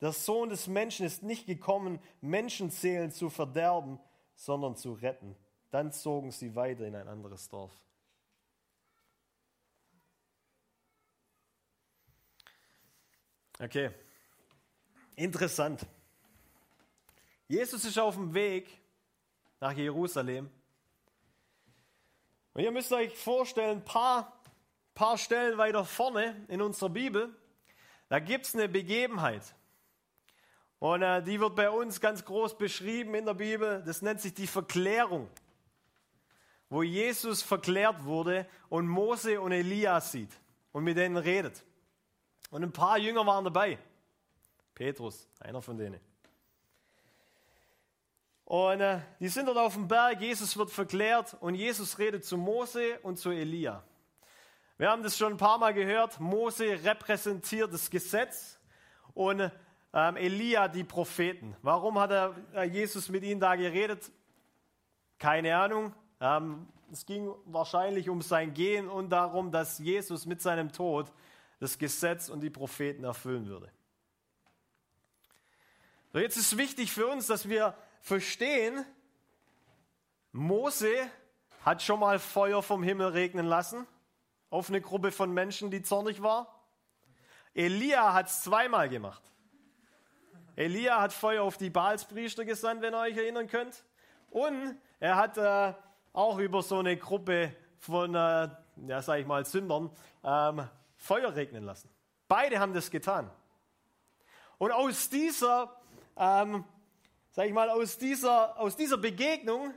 [0.00, 3.98] Der Sohn des Menschen ist nicht gekommen, Menschenseelen zu verderben,
[4.34, 5.36] sondern zu retten.
[5.70, 7.72] Dann zogen sie weiter in ein anderes Dorf.
[13.58, 13.90] Okay,
[15.20, 15.86] interessant.
[17.46, 18.68] Jesus ist auf dem Weg
[19.60, 20.50] nach Jerusalem.
[22.54, 24.40] Und ihr müsst euch vorstellen, ein paar,
[24.94, 27.34] paar Stellen weiter vorne in unserer Bibel,
[28.08, 29.54] da gibt es eine Begebenheit.
[30.78, 33.82] Und äh, die wird bei uns ganz groß beschrieben in der Bibel.
[33.84, 35.28] Das nennt sich die Verklärung,
[36.70, 40.30] wo Jesus verklärt wurde und Mose und Elia sieht
[40.72, 41.62] und mit denen redet.
[42.50, 43.78] Und ein paar Jünger waren dabei.
[44.80, 46.00] Petrus, einer von denen.
[48.46, 52.38] Und äh, die sind dort auf dem Berg, Jesus wird verklärt und Jesus redet zu
[52.38, 53.84] Mose und zu Elia.
[54.78, 56.18] Wir haben das schon ein paar Mal gehört.
[56.18, 58.58] Mose repräsentiert das Gesetz
[59.12, 59.52] und
[59.92, 61.54] ähm, Elia die Propheten.
[61.60, 64.10] Warum hat er, äh, Jesus mit ihnen da geredet?
[65.18, 65.92] Keine Ahnung.
[66.22, 71.12] Ähm, es ging wahrscheinlich um sein Gehen und darum, dass Jesus mit seinem Tod
[71.58, 73.70] das Gesetz und die Propheten erfüllen würde.
[76.12, 78.84] So, jetzt ist wichtig für uns, dass wir verstehen,
[80.32, 80.92] Mose
[81.64, 83.86] hat schon mal Feuer vom Himmel regnen lassen
[84.50, 86.64] auf eine Gruppe von Menschen, die zornig war.
[87.54, 89.22] Elia hat es zweimal gemacht.
[90.56, 93.84] Elia hat Feuer auf die Baalspriester gesandt, wenn ihr euch erinnern könnt.
[94.30, 95.74] Und er hat äh,
[96.12, 98.48] auch über so eine Gruppe von, äh,
[98.88, 99.90] ja, sag ich mal, Sündern
[100.24, 101.88] ähm, Feuer regnen lassen.
[102.26, 103.30] Beide haben das getan.
[104.58, 105.79] Und aus dieser,
[106.16, 106.64] ähm,
[107.30, 109.72] sag ich mal, aus dieser, aus dieser Begegnung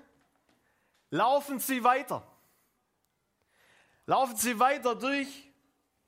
[1.09, 2.23] laufen sie weiter.
[4.05, 5.49] Laufen sie weiter durch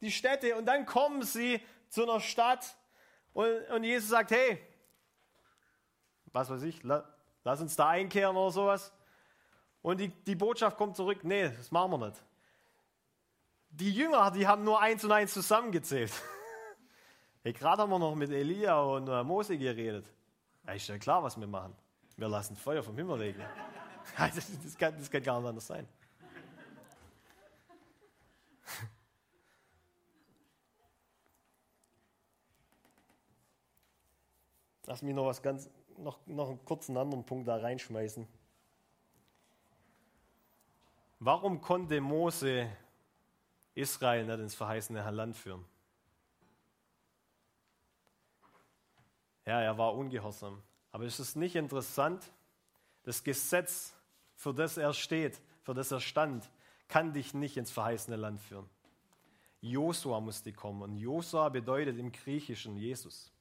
[0.01, 2.75] die Städte und dann kommen sie zu einer Stadt,
[3.33, 4.61] und, und Jesus sagt, hey,
[6.31, 8.93] was weiß ich, lass uns da einkehren oder sowas.
[9.81, 12.23] Und die, die Botschaft kommt zurück, nee, das machen wir nicht.
[13.69, 16.11] Die Jünger, die haben nur eins und eins zusammengezählt.
[17.45, 20.11] Hey, gerade haben wir noch mit Elia und äh, Mose geredet.
[20.65, 21.75] Ja, ist ja klar, was wir machen.
[22.17, 23.45] Wir lassen Feuer vom Himmel regnen.
[24.17, 25.87] das, kann, das kann gar nicht anders sein.
[34.87, 38.27] Lass mich noch was ganz, noch, noch einen kurzen anderen Punkt da reinschmeißen.
[41.19, 42.75] Warum konnte Mose
[43.75, 45.63] Israel nicht ins verheißene Land führen?
[49.45, 50.61] Ja, er war ungehorsam.
[50.91, 52.31] Aber ist es nicht interessant?
[53.03, 53.93] Das Gesetz,
[54.35, 56.49] für das er steht, für das er stand,
[56.87, 58.69] kann dich nicht ins verheißene Land führen.
[59.61, 60.81] Josua musste kommen.
[60.81, 63.31] Und Josua bedeutet im Griechischen Jesus.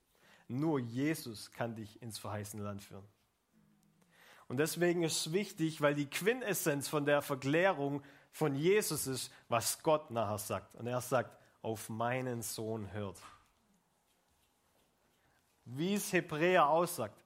[0.48, 3.04] Nur Jesus kann dich ins verheißene Land führen.
[4.48, 9.82] Und deswegen ist es wichtig, weil die Quintessenz von der Verklärung von Jesus ist, was
[9.82, 10.74] Gott nachher sagt.
[10.74, 13.16] Und er sagt, auf meinen Sohn hört.
[15.64, 17.24] Wie es Hebräer aussagt.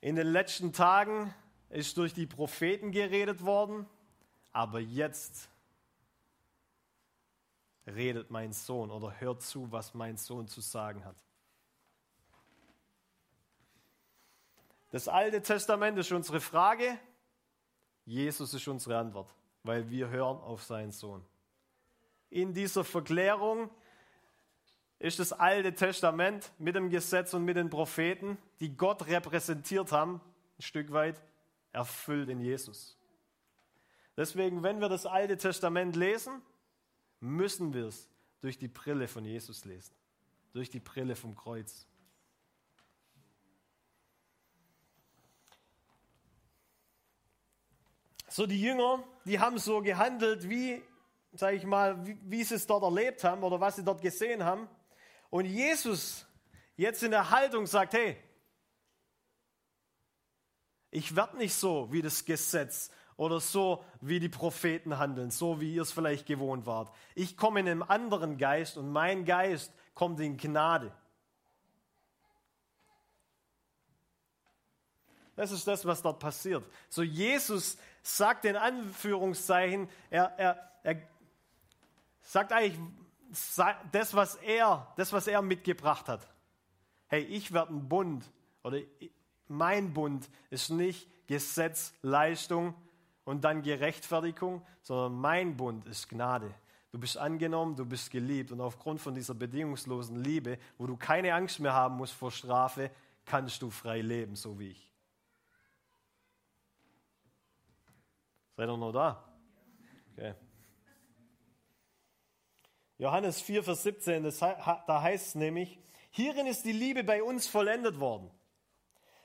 [0.00, 1.34] In den letzten Tagen
[1.70, 3.86] ist durch die Propheten geredet worden,
[4.52, 5.48] aber jetzt
[7.86, 11.16] redet mein Sohn oder hört zu, was mein Sohn zu sagen hat.
[14.90, 16.98] Das Alte Testament ist unsere Frage,
[18.04, 21.24] Jesus ist unsere Antwort, weil wir hören auf seinen Sohn.
[22.28, 23.70] In dieser Verklärung
[25.02, 30.20] ist das Alte Testament mit dem Gesetz und mit den Propheten, die Gott repräsentiert haben,
[30.58, 31.20] ein Stück weit
[31.72, 32.96] erfüllt in Jesus.
[34.16, 36.40] Deswegen, wenn wir das Alte Testament lesen,
[37.18, 38.08] müssen wir es
[38.42, 39.92] durch die Brille von Jesus lesen,
[40.52, 41.88] durch die Brille vom Kreuz.
[48.28, 50.80] So die Jünger, die haben so gehandelt, wie,
[51.32, 54.44] sage ich mal, wie, wie sie es dort erlebt haben oder was sie dort gesehen
[54.44, 54.68] haben.
[55.32, 56.26] Und Jesus
[56.76, 58.18] jetzt in der Haltung sagt, hey,
[60.90, 65.74] ich werde nicht so wie das Gesetz oder so wie die Propheten handeln, so wie
[65.74, 66.94] ihr es vielleicht gewohnt wart.
[67.14, 70.94] Ich komme in einem anderen Geist und mein Geist kommt in Gnade.
[75.34, 76.68] Das ist das, was dort passiert.
[76.90, 81.02] So Jesus sagt in Anführungszeichen, er, er, er
[82.20, 82.78] sagt eigentlich
[83.92, 86.28] das, was er, das, was er mitgebracht hat.
[87.06, 88.30] Hey, ich werde ein Bund
[88.62, 88.78] oder
[89.48, 92.74] mein Bund ist nicht Gesetz, Leistung
[93.24, 96.54] und dann Gerechtfertigung, sondern mein Bund ist Gnade.
[96.90, 101.32] Du bist angenommen, du bist geliebt und aufgrund von dieser bedingungslosen Liebe, wo du keine
[101.34, 102.90] Angst mehr haben musst vor Strafe,
[103.24, 104.92] kannst du frei leben, so wie ich.
[108.56, 109.24] Seid ihr noch da?
[110.12, 110.34] Okay.
[113.02, 115.76] Johannes 4, Vers 17, das, da heißt es nämlich,
[116.12, 118.30] hierin ist die Liebe bei uns vollendet worden,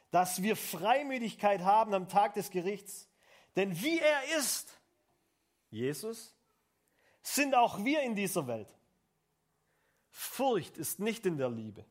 [0.10, 3.08] dass wir Freimütigkeit haben am Tag des Gerichts.
[3.56, 4.76] Denn wie er ist,
[5.70, 6.36] Jesus,
[7.22, 8.68] sind auch wir in dieser Welt.
[10.10, 11.86] Furcht ist nicht in der Liebe,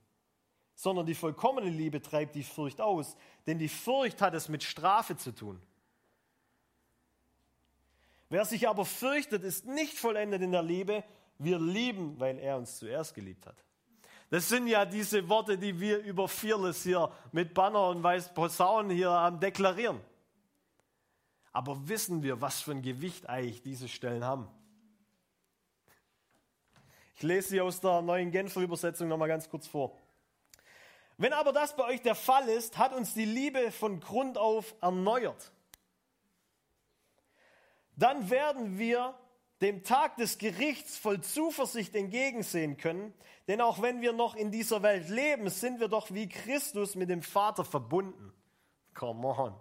[0.74, 5.16] sondern die vollkommene Liebe treibt die Furcht aus, denn die Furcht hat es mit Strafe
[5.16, 5.62] zu tun.
[8.28, 11.04] Wer sich aber fürchtet, ist nicht vollendet in der Liebe.
[11.38, 13.56] Wir lieben, weil er uns zuerst geliebt hat.
[14.30, 18.90] Das sind ja diese Worte, die wir über Fearless hier mit Banner und Weiß Posaunen
[18.90, 20.00] hier am deklarieren.
[21.52, 24.48] Aber wissen wir, was für ein Gewicht eigentlich diese Stellen haben?
[27.14, 29.96] Ich lese sie aus der neuen Genfer Übersetzung nochmal ganz kurz vor.
[31.16, 34.74] Wenn aber das bei euch der Fall ist, hat uns die Liebe von Grund auf
[34.82, 35.52] erneuert
[37.96, 39.14] dann werden wir
[39.62, 43.14] dem Tag des Gerichts voll Zuversicht entgegensehen können,
[43.48, 47.08] denn auch wenn wir noch in dieser Welt leben, sind wir doch wie Christus mit
[47.08, 48.32] dem Vater verbunden.
[48.94, 49.54] Come on.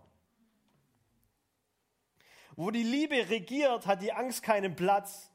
[2.56, 5.32] Wo die Liebe regiert, hat die Angst keinen Platz.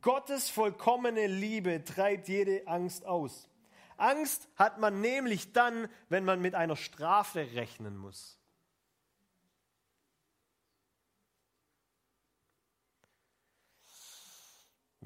[0.00, 3.48] Gottes vollkommene Liebe treibt jede Angst aus.
[3.96, 8.40] Angst hat man nämlich dann, wenn man mit einer Strafe rechnen muss.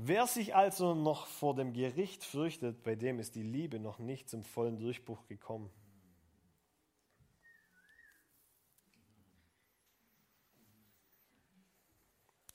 [0.01, 4.29] Wer sich also noch vor dem Gericht fürchtet, bei dem ist die Liebe noch nicht
[4.31, 5.73] zum vollen Durchbruch gekommen.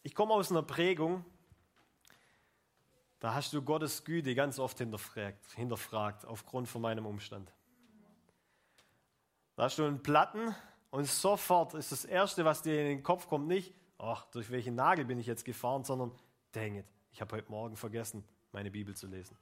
[0.03, 1.25] Ich komme aus einer Prägung,
[3.19, 7.51] da hast du Gottes Güte ganz oft hinterfragt, hinterfragt aufgrund von meinem Umstand.
[9.57, 10.55] Da hast du einen Platten
[10.91, 14.75] und sofort ist das Erste, was dir in den Kopf kommt, nicht, ach, durch welchen
[14.75, 16.13] Nagel bin ich jetzt gefahren, sondern,
[16.53, 19.37] dang it, ich habe heute Morgen vergessen, meine Bibel zu lesen.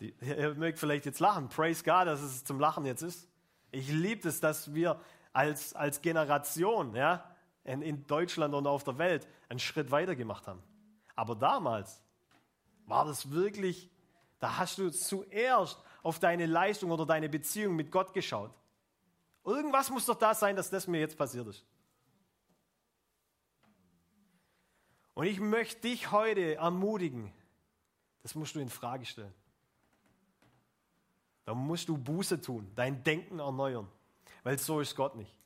[0.00, 1.48] Die, ihr mögt vielleicht jetzt lachen.
[1.48, 3.26] Praise God, dass es zum Lachen jetzt ist.
[3.70, 5.00] Ich liebe es, dass wir
[5.32, 7.24] als, als Generation ja,
[7.64, 10.62] in, in Deutschland und auf der Welt einen Schritt weiter gemacht haben.
[11.16, 12.02] Aber damals
[12.86, 13.90] war das wirklich,
[14.40, 18.52] da hast du zuerst auf deine Leistung oder deine Beziehung mit Gott geschaut.
[19.44, 21.64] Irgendwas muss doch da sein, dass das mir jetzt passiert ist.
[25.18, 27.32] Und ich möchte dich heute ermutigen,
[28.22, 29.34] das musst du in Frage stellen.
[31.44, 33.88] Da musst du Buße tun, dein Denken erneuern,
[34.44, 35.36] weil so ist Gott nicht.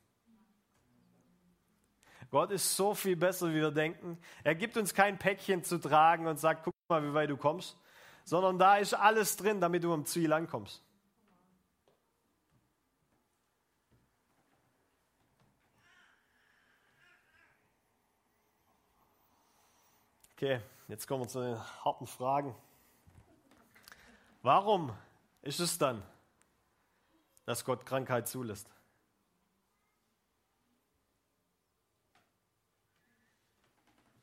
[2.31, 4.19] Gott ist so viel besser, wie wir denken.
[4.45, 7.79] Er gibt uns kein Päckchen zu tragen und sagt, guck mal, wie weit du kommst,
[8.25, 10.85] sondern da ist alles drin, damit du am Ziel ankommst.
[20.43, 22.53] Okay, jetzt kommen wir zu den harten Fragen.
[24.43, 24.93] Warum
[25.41, 26.03] ist es dann,
[27.45, 28.69] dass Gott Krankheit zulässt?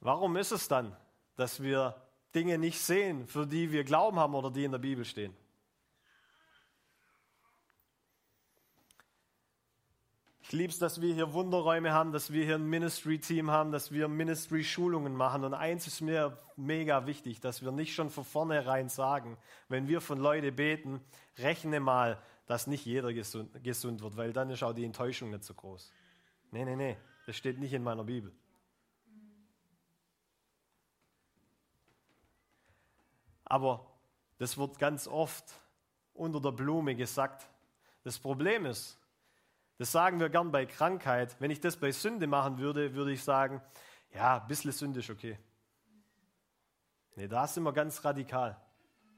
[0.01, 0.93] Warum ist es dann,
[1.37, 1.95] dass wir
[2.35, 5.33] Dinge nicht sehen, für die wir Glauben haben oder die in der Bibel stehen?
[10.49, 13.91] Ich liebe es, dass wir hier Wunderräume haben, dass wir hier ein Ministry-Team haben, dass
[13.91, 15.43] wir Ministry-Schulungen machen.
[15.43, 20.01] Und eins ist mir mega wichtig, dass wir nicht schon von vornherein sagen, wenn wir
[20.01, 21.01] von Leuten beten,
[21.37, 25.43] rechne mal, dass nicht jeder gesund, gesund wird, weil dann ist auch die Enttäuschung nicht
[25.43, 25.93] so groß.
[26.49, 28.31] Nee, nee, nee, das steht nicht in meiner Bibel.
[33.45, 33.85] Aber
[34.39, 35.45] das wird ganz oft
[36.15, 37.47] unter der Blume gesagt.
[38.03, 38.98] Das Problem ist,
[39.79, 41.37] das sagen wir gern bei Krankheit.
[41.39, 43.61] Wenn ich das bei Sünde machen würde, würde ich sagen,
[44.13, 45.39] ja, ein bisschen Sünde ist okay.
[47.15, 48.59] Nee, da sind wir ganz radikal.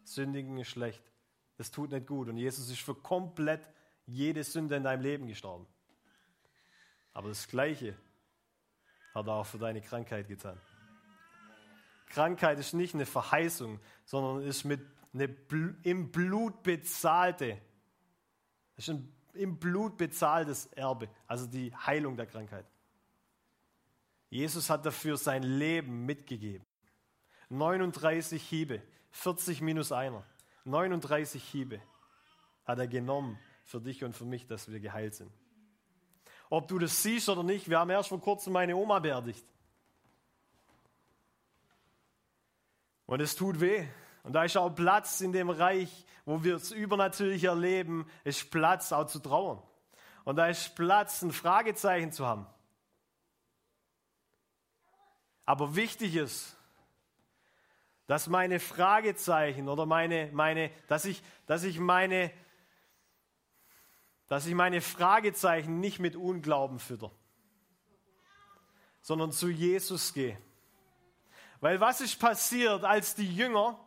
[0.04, 1.04] Sündigen ist schlecht.
[1.58, 2.30] Das tut nicht gut.
[2.30, 3.68] Und Jesus ist für komplett
[4.06, 5.66] jede Sünde in deinem Leben gestorben.
[7.14, 7.98] Aber das Gleiche
[9.16, 10.62] hat er auch für deine Krankheit getan.
[12.06, 15.36] Krankheit ist nicht eine Verheißung, sondern ist mit eine
[15.82, 17.60] im Blut bezahlte.
[18.76, 22.66] Das ist ein im Blut bezahltes Erbe, also die Heilung der Krankheit.
[24.30, 26.66] Jesus hat dafür sein Leben mitgegeben.
[27.50, 30.24] 39 Hiebe, 40 minus einer,
[30.64, 31.82] 39 Hiebe
[32.66, 35.32] hat er genommen für dich und für mich, dass wir geheilt sind.
[36.50, 39.46] Ob du das siehst oder nicht, wir haben erst vor kurzem meine Oma beerdigt.
[43.06, 43.88] Und es tut weh.
[44.24, 48.92] Und da ist auch Platz in dem Reich, wo wir es übernatürlich erleben, ist Platz
[48.92, 49.62] auch zu trauern.
[50.24, 52.46] Und da ist Platz, ein Fragezeichen zu haben.
[55.46, 56.56] Aber wichtig ist,
[58.06, 62.32] dass meine Fragezeichen oder meine, meine, dass ich, dass ich meine,
[64.28, 67.12] dass ich meine Fragezeichen nicht mit Unglauben fütter,
[69.02, 70.38] sondern zu Jesus gehe.
[71.60, 73.80] Weil was ist passiert, als die Jünger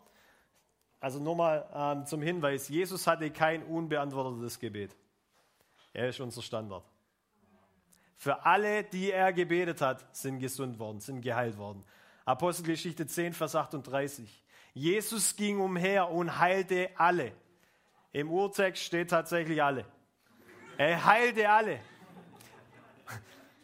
[1.04, 4.96] also nur mal ähm, zum Hinweis, Jesus hatte kein unbeantwortetes Gebet.
[5.92, 6.82] Er ist unser Standard.
[8.16, 11.84] Für alle, die er gebetet hat, sind gesund worden, sind geheilt worden.
[12.24, 14.42] Apostelgeschichte 10, Vers 38.
[14.72, 17.32] Jesus ging umher und heilte alle.
[18.10, 19.84] Im Urtext steht tatsächlich alle.
[20.78, 21.80] Er heilte alle,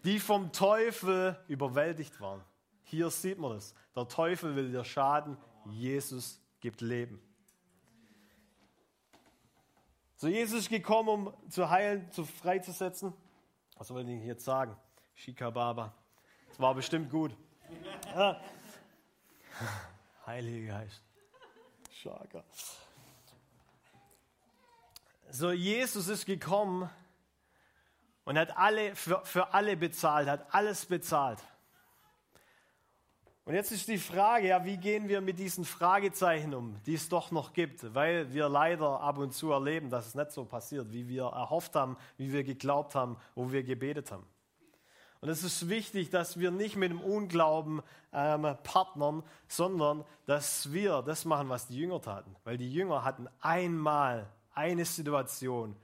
[0.05, 2.43] die vom Teufel überwältigt waren.
[2.83, 3.75] Hier sieht man das.
[3.97, 7.19] Der Teufel will dir schaden, Jesus gibt Leben.
[10.21, 13.15] So, Jesus ist gekommen, um zu heilen, zu freizusetzen.
[13.77, 14.77] Was soll ich jetzt sagen?
[15.15, 15.95] Shikababa.
[16.47, 17.35] Das war bestimmt gut.
[18.15, 18.39] Ja.
[20.27, 21.03] Heiliger Geist.
[21.91, 22.45] Schaka.
[25.31, 26.91] So, Jesus ist gekommen
[28.25, 31.39] und hat alle, für, für alle bezahlt, hat alles bezahlt.
[33.51, 37.09] Und jetzt ist die Frage, ja, wie gehen wir mit diesen Fragezeichen um, die es
[37.09, 40.93] doch noch gibt, weil wir leider ab und zu erleben, dass es nicht so passiert,
[40.93, 44.25] wie wir erhofft haben, wie wir geglaubt haben, wo wir gebetet haben.
[45.21, 47.83] Und es ist wichtig, dass wir nicht mit dem Unglauben
[48.13, 52.37] ähm, partnern, sondern dass wir das machen, was die Jünger taten.
[52.45, 55.75] Weil die Jünger hatten einmal eine Situation,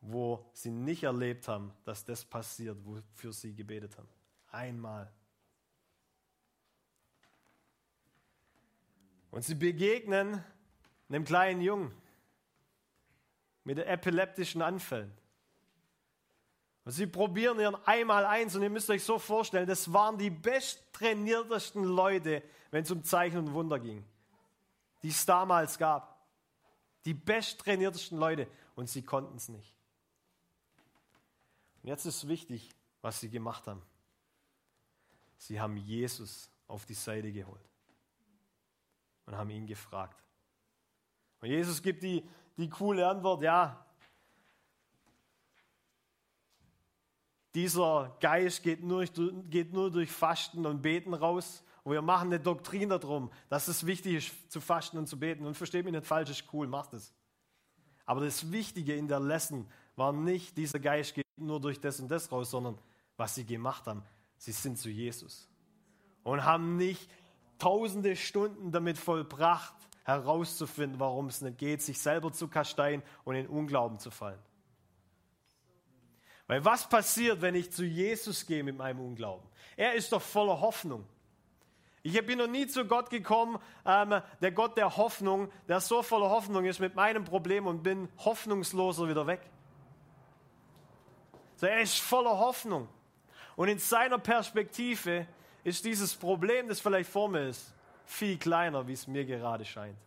[0.00, 4.08] wo sie nicht erlebt haben, dass das passiert, wofür sie gebetet haben.
[4.50, 5.12] Einmal.
[9.36, 10.42] Und sie begegnen
[11.10, 11.92] einem kleinen Jungen
[13.64, 15.12] mit epileptischen Anfällen.
[16.86, 20.30] Und sie probieren ihren einmal eins und ihr müsst euch so vorstellen, das waren die
[20.30, 24.06] besttrainiertesten Leute, wenn es um Zeichen und Wunder ging,
[25.02, 26.18] die es damals gab.
[27.04, 29.76] Die besttrainiertesten Leute und sie konnten es nicht.
[31.82, 32.70] Und jetzt ist wichtig,
[33.02, 33.82] was sie gemacht haben.
[35.36, 37.75] Sie haben Jesus auf die Seite geholt
[39.26, 40.22] und haben ihn gefragt.
[41.40, 43.84] Und Jesus gibt die, die coole Antwort, ja,
[47.54, 51.64] dieser Geist geht nur, geht nur durch Fasten und Beten raus.
[51.84, 55.46] Und wir machen eine Doktrin darum, dass es wichtig ist, zu fasten und zu beten.
[55.46, 57.14] Und versteht mich nicht falsch, ist cool, macht es.
[58.04, 59.66] Aber das Wichtige in der Lesson
[59.96, 62.78] war nicht, dieser Geist geht nur durch das und das raus, sondern
[63.16, 64.02] was sie gemacht haben.
[64.36, 65.48] Sie sind zu Jesus
[66.22, 67.08] und haben nicht
[67.58, 73.46] tausende Stunden damit vollbracht, herauszufinden, warum es nicht geht, sich selber zu kasteien und in
[73.48, 74.38] Unglauben zu fallen.
[76.46, 79.48] Weil was passiert, wenn ich zu Jesus gehe mit meinem Unglauben?
[79.76, 81.06] Er ist doch voller Hoffnung.
[82.02, 86.30] Ich bin noch nie zu Gott gekommen, ähm, der Gott der Hoffnung, der so voller
[86.30, 89.40] Hoffnung ist mit meinem Problem und bin hoffnungsloser wieder weg.
[91.56, 92.88] So, er ist voller Hoffnung.
[93.56, 95.26] Und in seiner Perspektive
[95.66, 99.98] ist dieses Problem, das vielleicht vor mir ist, viel kleiner, wie es mir gerade scheint.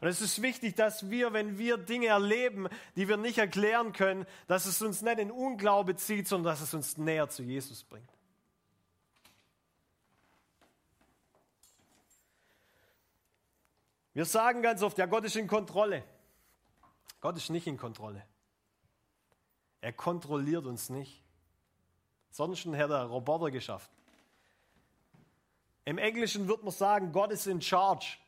[0.00, 4.26] Und es ist wichtig, dass wir, wenn wir Dinge erleben, die wir nicht erklären können,
[4.48, 8.10] dass es uns nicht in Unglaube zieht, sondern dass es uns näher zu Jesus bringt.
[14.12, 16.02] Wir sagen ganz oft, ja, Gott ist in Kontrolle.
[17.20, 18.26] Gott ist nicht in Kontrolle.
[19.80, 21.23] Er kontrolliert uns nicht.
[22.34, 23.88] Sonst hätte er Roboter geschafft.
[25.84, 28.18] Im Englischen wird man sagen, Gott ist in charge.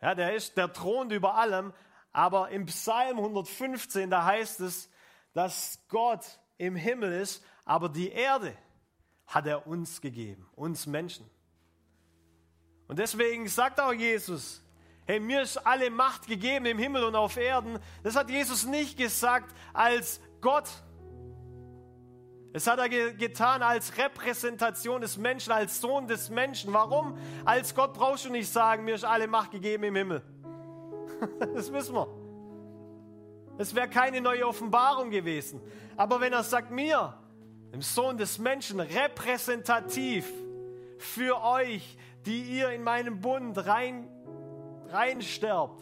[0.00, 1.72] Ja, der ist, der thront über allem.
[2.10, 4.90] Aber im Psalm 115, da heißt es,
[5.32, 6.24] dass Gott
[6.56, 8.52] im Himmel ist, aber die Erde
[9.28, 11.30] hat er uns gegeben, uns Menschen.
[12.88, 14.60] Und deswegen sagt auch Jesus,
[15.06, 17.78] hey, mir ist alle Macht gegeben im Himmel und auf Erden.
[18.02, 20.68] Das hat Jesus nicht gesagt als Gott.
[22.58, 26.72] Es hat er getan als Repräsentation des Menschen, als Sohn des Menschen.
[26.72, 27.16] Warum?
[27.44, 30.22] Als Gott brauchst du nicht sagen, mir ist alle Macht gegeben im Himmel.
[31.54, 32.08] Das wissen wir.
[33.58, 35.60] Es wäre keine neue Offenbarung gewesen.
[35.96, 37.14] Aber wenn er sagt, mir,
[37.72, 40.28] dem Sohn des Menschen, repräsentativ
[40.98, 41.96] für euch,
[42.26, 44.08] die ihr in meinem Bund rein,
[44.88, 45.80] reinsterbt.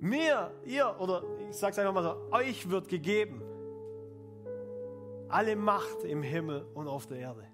[0.00, 3.42] Mir, ihr, oder ich sage es einfach mal so, euch wird gegeben
[5.32, 7.46] alle Macht im Himmel und auf der Erde.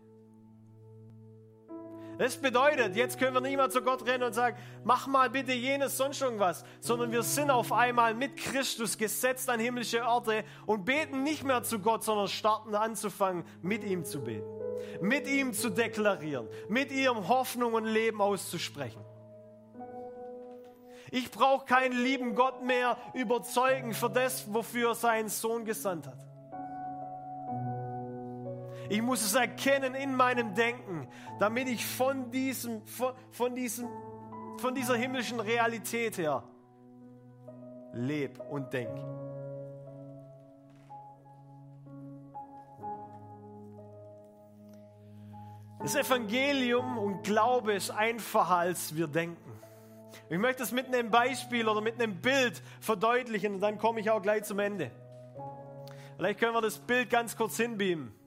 [2.18, 5.52] Das bedeutet, jetzt können wir nicht mehr zu Gott rennen und sagen, mach mal bitte
[5.52, 10.84] jenes, sonst irgendwas, sondern wir sind auf einmal mit Christus gesetzt an himmlische Orte und
[10.84, 14.48] beten nicht mehr zu Gott, sondern starten anzufangen, mit ihm zu beten,
[15.00, 19.04] mit ihm zu deklarieren, mit ihm Hoffnung und Leben auszusprechen.
[21.12, 26.27] Ich brauche keinen lieben Gott mehr überzeugen für das, wofür er seinen Sohn gesandt hat.
[28.90, 31.08] Ich muss es erkennen in meinem Denken,
[31.38, 33.88] damit ich von, diesem, von, von, diesem,
[34.56, 36.42] von dieser himmlischen Realität her
[37.92, 39.04] lebe und denke.
[45.80, 49.52] Das Evangelium und Glaube ist einfacher, als wir denken.
[50.30, 54.10] Ich möchte es mit einem Beispiel oder mit einem Bild verdeutlichen und dann komme ich
[54.10, 54.90] auch gleich zum Ende.
[56.16, 58.17] Vielleicht können wir das Bild ganz kurz hinbeamen.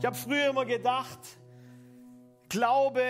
[0.00, 1.18] Ich habe früher immer gedacht,
[2.48, 3.02] Glaube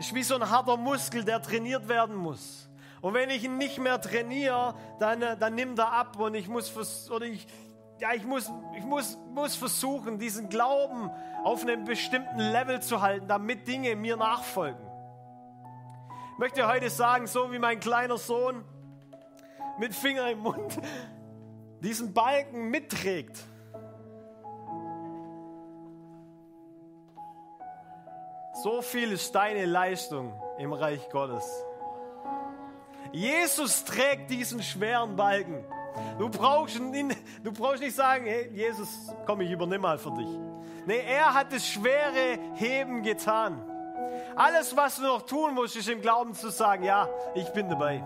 [0.00, 2.68] ist wie so ein harter Muskel, der trainiert werden muss.
[3.00, 6.48] Und wenn ich ihn nicht mehr trainiere, dann, äh, dann nimmt er ab und ich
[6.48, 7.46] muss, oder ich,
[8.00, 11.08] ja, ich muss, ich muss, muss versuchen, diesen Glauben
[11.44, 14.84] auf einem bestimmten Level zu halten, damit Dinge mir nachfolgen.
[16.32, 18.64] Ich möchte heute sagen, so wie mein kleiner Sohn
[19.78, 20.80] mit Finger im Mund
[21.80, 23.38] diesen Balken mitträgt.
[28.62, 31.64] So viel ist deine Leistung im Reich Gottes.
[33.12, 35.64] Jesus trägt diesen schweren Balken.
[36.18, 38.88] Du brauchst, du brauchst nicht sagen, hey, Jesus,
[39.24, 40.28] komm, ich übernehme mal für dich.
[40.86, 43.62] Nee, er hat das schwere Heben getan.
[44.36, 48.04] Alles, was du noch tun musst, ist im Glauben zu sagen, ja, ich bin dabei.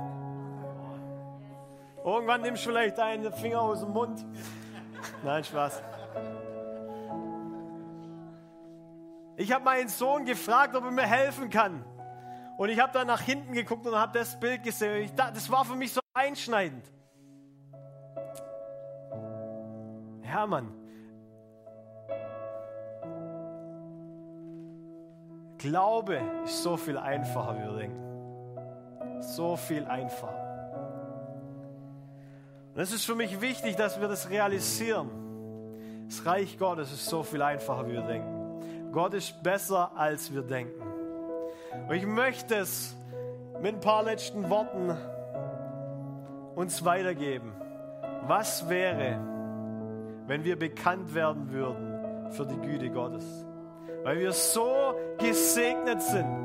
[2.04, 4.24] Irgendwann nimmst du vielleicht deinen Finger aus dem Mund.
[5.24, 5.82] Nein, Spaß.
[9.36, 11.84] Ich habe meinen Sohn gefragt, ob er mir helfen kann.
[12.56, 15.02] Und ich habe dann nach hinten geguckt und habe das Bild gesehen.
[15.02, 16.84] Ich, das war für mich so einschneidend.
[20.22, 20.72] Ja, Mann.
[25.58, 29.22] Glaube ist so viel einfacher, wie wir denken.
[29.22, 30.44] So viel einfacher.
[32.74, 35.08] Und es ist für mich wichtig, dass wir das realisieren.
[36.08, 38.43] Das Reich Gottes ist so viel einfacher, wie wir denken.
[38.94, 40.80] Gott ist besser, als wir denken.
[41.88, 42.94] Und ich möchte es
[43.60, 44.96] mit ein paar letzten Worten
[46.54, 47.52] uns weitergeben.
[48.28, 49.18] Was wäre,
[50.28, 53.24] wenn wir bekannt werden würden für die Güte Gottes?
[54.04, 56.44] Weil wir so gesegnet sind.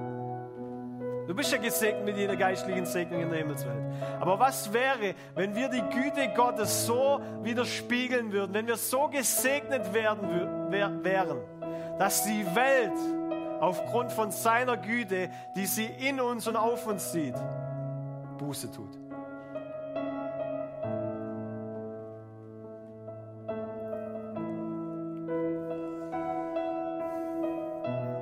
[1.27, 3.77] Du bist ja gesegnet mit jeder geistlichen Segnung in der Himmelswelt.
[4.19, 9.93] Aber was wäre, wenn wir die Güte Gottes so widerspiegeln würden, wenn wir so gesegnet
[9.93, 11.37] werden wären,
[11.99, 12.97] dass die Welt
[13.59, 17.35] aufgrund von seiner Güte, die sie in uns und auf uns sieht,
[18.37, 18.97] Buße tut.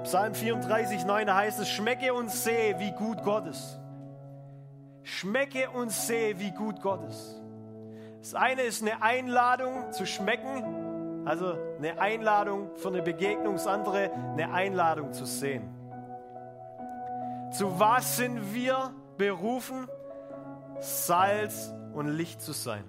[0.04, 3.78] Psalm 34, 9, da heißt es, schmecke und sehe, wie gut Gott ist.
[5.04, 7.42] Schmecke und sehe, wie gut Gott ist.
[8.22, 10.64] Das eine ist eine Einladung zu schmecken,
[11.28, 15.70] also eine Einladung für eine Begegnung, das andere eine Einladung zu sehen.
[17.52, 19.88] Zu was sind wir berufen?
[20.80, 22.84] Salz und Licht zu sein.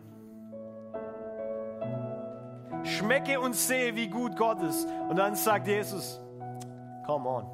[2.84, 4.86] Schmecke und sehe, wie gut Gott ist.
[5.08, 6.20] Und dann sagt Jesus,
[7.06, 7.46] Come on.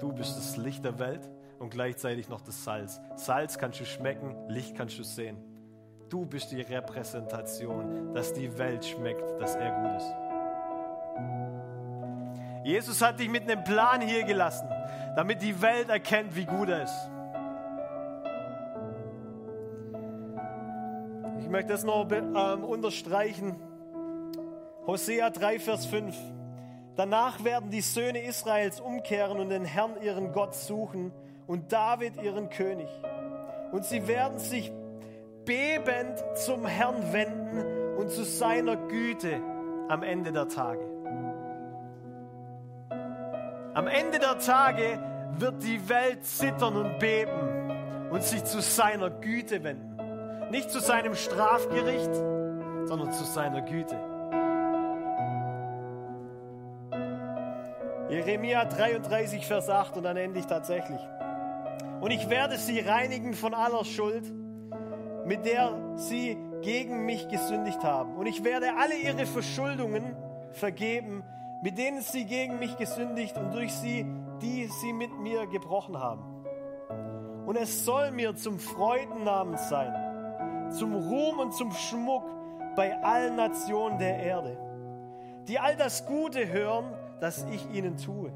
[0.00, 1.28] Du bist das Licht der Welt
[1.58, 3.00] und gleichzeitig noch das Salz.
[3.16, 5.51] Salz kannst du schmecken, Licht kannst du sehen.
[6.12, 10.14] Du bist die Repräsentation, dass die Welt schmeckt, dass er gut ist.
[12.64, 14.68] Jesus hat dich mit einem Plan hier gelassen,
[15.16, 17.08] damit die Welt erkennt, wie gut er ist.
[21.40, 23.56] Ich möchte das noch ähm, unterstreichen.
[24.86, 26.14] Hosea 3, Vers 5.
[26.94, 31.10] Danach werden die Söhne Israels umkehren und den Herrn ihren Gott suchen
[31.46, 32.90] und David ihren König.
[33.70, 34.70] Und sie werden sich
[35.44, 39.40] bebend zum Herrn wenden und zu seiner Güte
[39.88, 40.84] am Ende der Tage.
[43.74, 44.98] Am Ende der Tage
[45.38, 49.96] wird die Welt zittern und beben und sich zu seiner Güte wenden.
[50.50, 52.14] Nicht zu seinem Strafgericht,
[52.84, 53.96] sondern zu seiner Güte.
[58.10, 61.00] Jeremia 33, Vers 8 und dann endlich tatsächlich.
[62.02, 64.30] Und ich werde sie reinigen von aller Schuld,
[65.32, 68.16] mit der sie gegen mich gesündigt haben.
[68.16, 70.14] Und ich werde alle ihre Verschuldungen
[70.52, 71.24] vergeben,
[71.62, 74.04] mit denen sie gegen mich gesündigt und durch sie,
[74.42, 76.22] die sie mit mir gebrochen haben.
[77.46, 82.24] Und es soll mir zum Freudennamen sein, zum Ruhm und zum Schmuck
[82.76, 84.58] bei allen Nationen der Erde,
[85.48, 88.30] die all das Gute hören, das ich ihnen tue.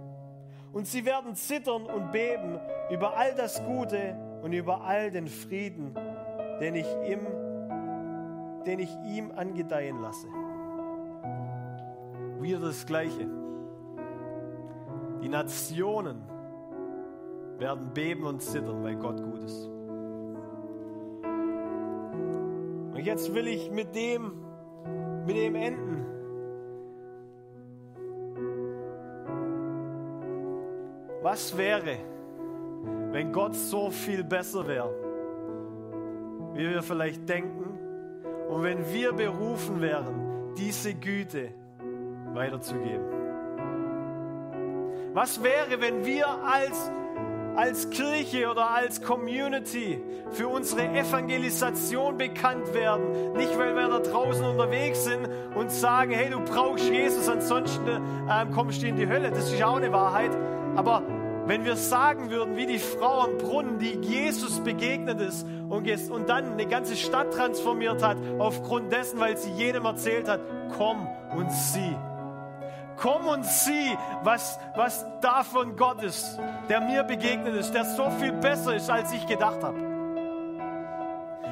[0.73, 5.95] Und sie werden zittern und beben über all das Gute und über all den Frieden,
[6.61, 7.21] den ich ihm,
[8.65, 10.29] den ich ihm angedeihen lasse.
[12.41, 13.27] Wieder das Gleiche.
[15.23, 16.23] Die Nationen
[17.59, 19.67] werden beben und zittern, weil Gott gut ist.
[22.93, 24.33] Und jetzt will ich mit dem,
[25.27, 26.05] mit dem enden.
[31.23, 31.99] Was wäre,
[33.11, 35.06] wenn Gott so viel besser wäre,
[36.57, 37.79] wie wir vielleicht denken,
[38.49, 41.49] und wenn wir berufen wären, diese Güte
[42.33, 43.05] weiterzugeben?
[45.13, 46.91] Was wäre, wenn wir als,
[47.57, 50.01] als Kirche oder als Community
[50.31, 53.33] für unsere Evangelisation bekannt werden?
[53.33, 57.89] Nicht, weil wir da draußen unterwegs sind und sagen, hey, du brauchst Jesus, ansonsten
[58.31, 59.31] ähm, kommst du in die Hölle.
[59.31, 60.31] Das ist auch eine Wahrheit.
[60.77, 61.03] Aber
[61.47, 66.29] wenn wir sagen würden, wie die Frau am Brunnen, die Jesus begegnet ist und, und
[66.29, 70.41] dann eine ganze Stadt transformiert hat, aufgrund dessen, weil sie jedem erzählt hat,
[70.77, 71.97] komm und sieh.
[72.97, 76.39] Komm und sieh, was, was da von Gott ist,
[76.69, 79.79] der mir begegnet ist, der so viel besser ist, als ich gedacht habe.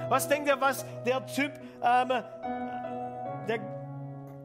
[0.09, 2.09] Was denkt ihr, was der Typ, ähm,
[3.49, 3.61] der,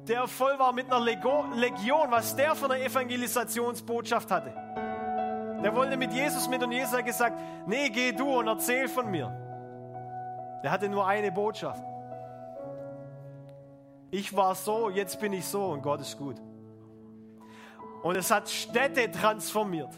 [0.07, 4.53] der voll war mit einer Legion, was der von einer Evangelisationsbotschaft hatte?
[5.63, 9.11] Der wollte mit Jesus mit und Jesus hat gesagt, nee, geh du und erzähl von
[9.11, 9.29] mir.
[10.63, 11.83] Der hatte nur eine Botschaft.
[14.11, 16.37] Ich war so, jetzt bin ich so und Gott ist gut.
[18.01, 19.89] Und es hat Städte transformiert.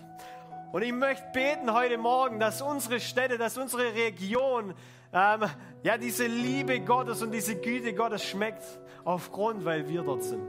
[0.72, 4.74] Und ich möchte beten heute Morgen, dass unsere Städte, dass unsere Region,
[5.14, 5.45] ähm,
[5.84, 8.64] ja, diese Liebe Gottes und diese Güte Gottes schmeckt,
[9.03, 10.41] aufgrund, weil wir dort sind.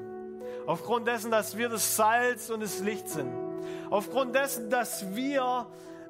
[0.66, 3.51] Aufgrund dessen, dass wir das Salz und das Licht sind.
[3.93, 5.66] Aufgrund dessen, dass wir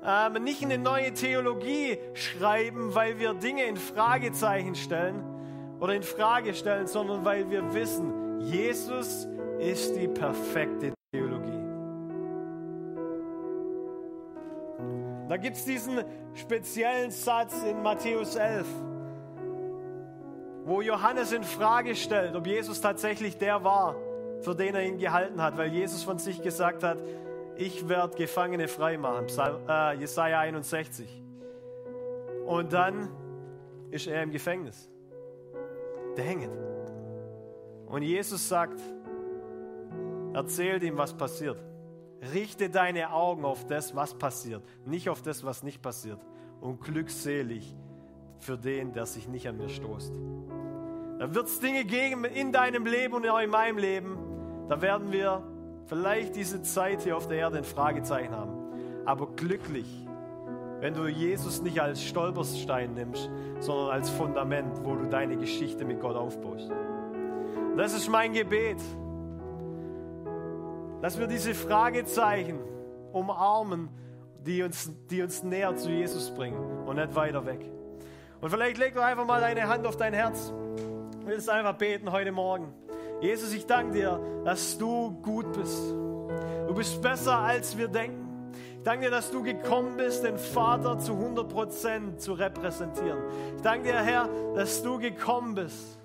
[0.07, 5.21] ähm, nicht eine neue Theologie schreiben, weil wir Dinge in Fragezeichen stellen
[5.81, 9.27] oder in Frage stellen, sondern weil wir wissen, Jesus
[9.59, 11.59] ist die perfekte Theologie.
[15.29, 16.05] Da gibt es diesen
[16.35, 18.65] speziellen Satz in Matthäus 11,
[20.67, 23.97] wo Johannes in Frage stellt, ob Jesus tatsächlich der war,
[24.41, 26.99] für den er ihn gehalten hat, weil Jesus von sich gesagt hat,
[27.57, 29.27] ich werde Gefangene freimachen.
[29.69, 31.23] Äh, Jesaja 61.
[32.47, 33.09] Und dann
[33.91, 34.91] ist er im Gefängnis.
[36.17, 36.51] Der hängt.
[37.87, 38.81] Und Jesus sagt,
[40.33, 41.59] erzählt ihm, was passiert.
[42.33, 46.21] Richte deine Augen auf das, was passiert, nicht auf das, was nicht passiert.
[46.61, 47.75] Und glückselig
[48.39, 50.15] für den, der sich nicht an mir stoßt.
[51.19, 54.19] Da wird es Dinge geben in deinem Leben und in meinem Leben,
[54.69, 55.43] da werden wir
[55.93, 58.53] vielleicht diese Zeit hier auf der Erde ein Fragezeichen haben.
[59.05, 59.87] Aber glücklich,
[60.81, 63.29] wenn du Jesus nicht als Stolperstein nimmst,
[63.61, 66.71] sondern als Fundament, wo du deine Geschichte mit Gott aufbaust.
[67.77, 68.79] Das ist mein Gebet
[71.03, 72.61] dass wir diese Fragezeichen
[73.13, 73.89] umarmen,
[74.47, 77.61] die uns, die uns näher zu Jesus bringen und nicht weiter weg.
[78.41, 80.53] Und vielleicht leg doch einfach mal deine Hand auf dein Herz.
[81.21, 82.73] Ich will es einfach beten heute Morgen.
[83.23, 85.81] Jesus, ich danke dir, dass du gut bist.
[86.67, 88.51] Du bist besser, als wir denken.
[88.79, 93.21] Ich danke dir, dass du gekommen bist, den Vater zu 100% zu repräsentieren.
[93.55, 96.01] Ich danke dir, Herr, dass du gekommen bist,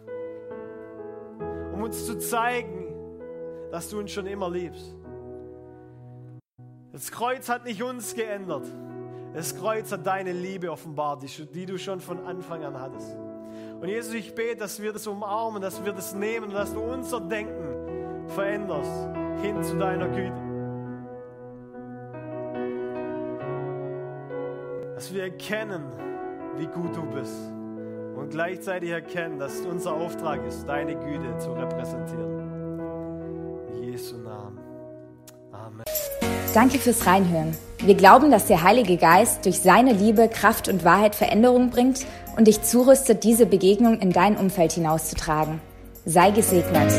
[1.74, 2.86] um uns zu zeigen,
[3.72, 4.96] dass du uns schon immer liebst.
[6.92, 8.68] Das Kreuz hat nicht uns geändert.
[9.34, 13.18] Das Kreuz hat deine Liebe offenbart, die du schon von Anfang an hattest.
[13.80, 16.80] Und Jesus, ich bete, dass wir das umarmen, dass wir das nehmen und dass du
[16.80, 19.08] unser Denken veränderst
[19.42, 20.34] hin zu deiner Güte.
[24.96, 25.84] Dass wir erkennen,
[26.58, 27.36] wie gut du bist
[28.16, 32.80] und gleichzeitig erkennen, dass unser Auftrag ist, deine Güte zu repräsentieren.
[33.80, 34.58] Jesu Namen.
[35.52, 35.84] Amen.
[36.52, 37.56] Danke fürs Reinhören.
[37.84, 42.08] Wir glauben, dass der Heilige Geist durch seine Liebe, Kraft und Wahrheit Veränderung bringt
[42.38, 45.60] und dich zurüstet, diese Begegnung in dein Umfeld hinauszutragen.
[46.06, 46.94] Sei gesegnet.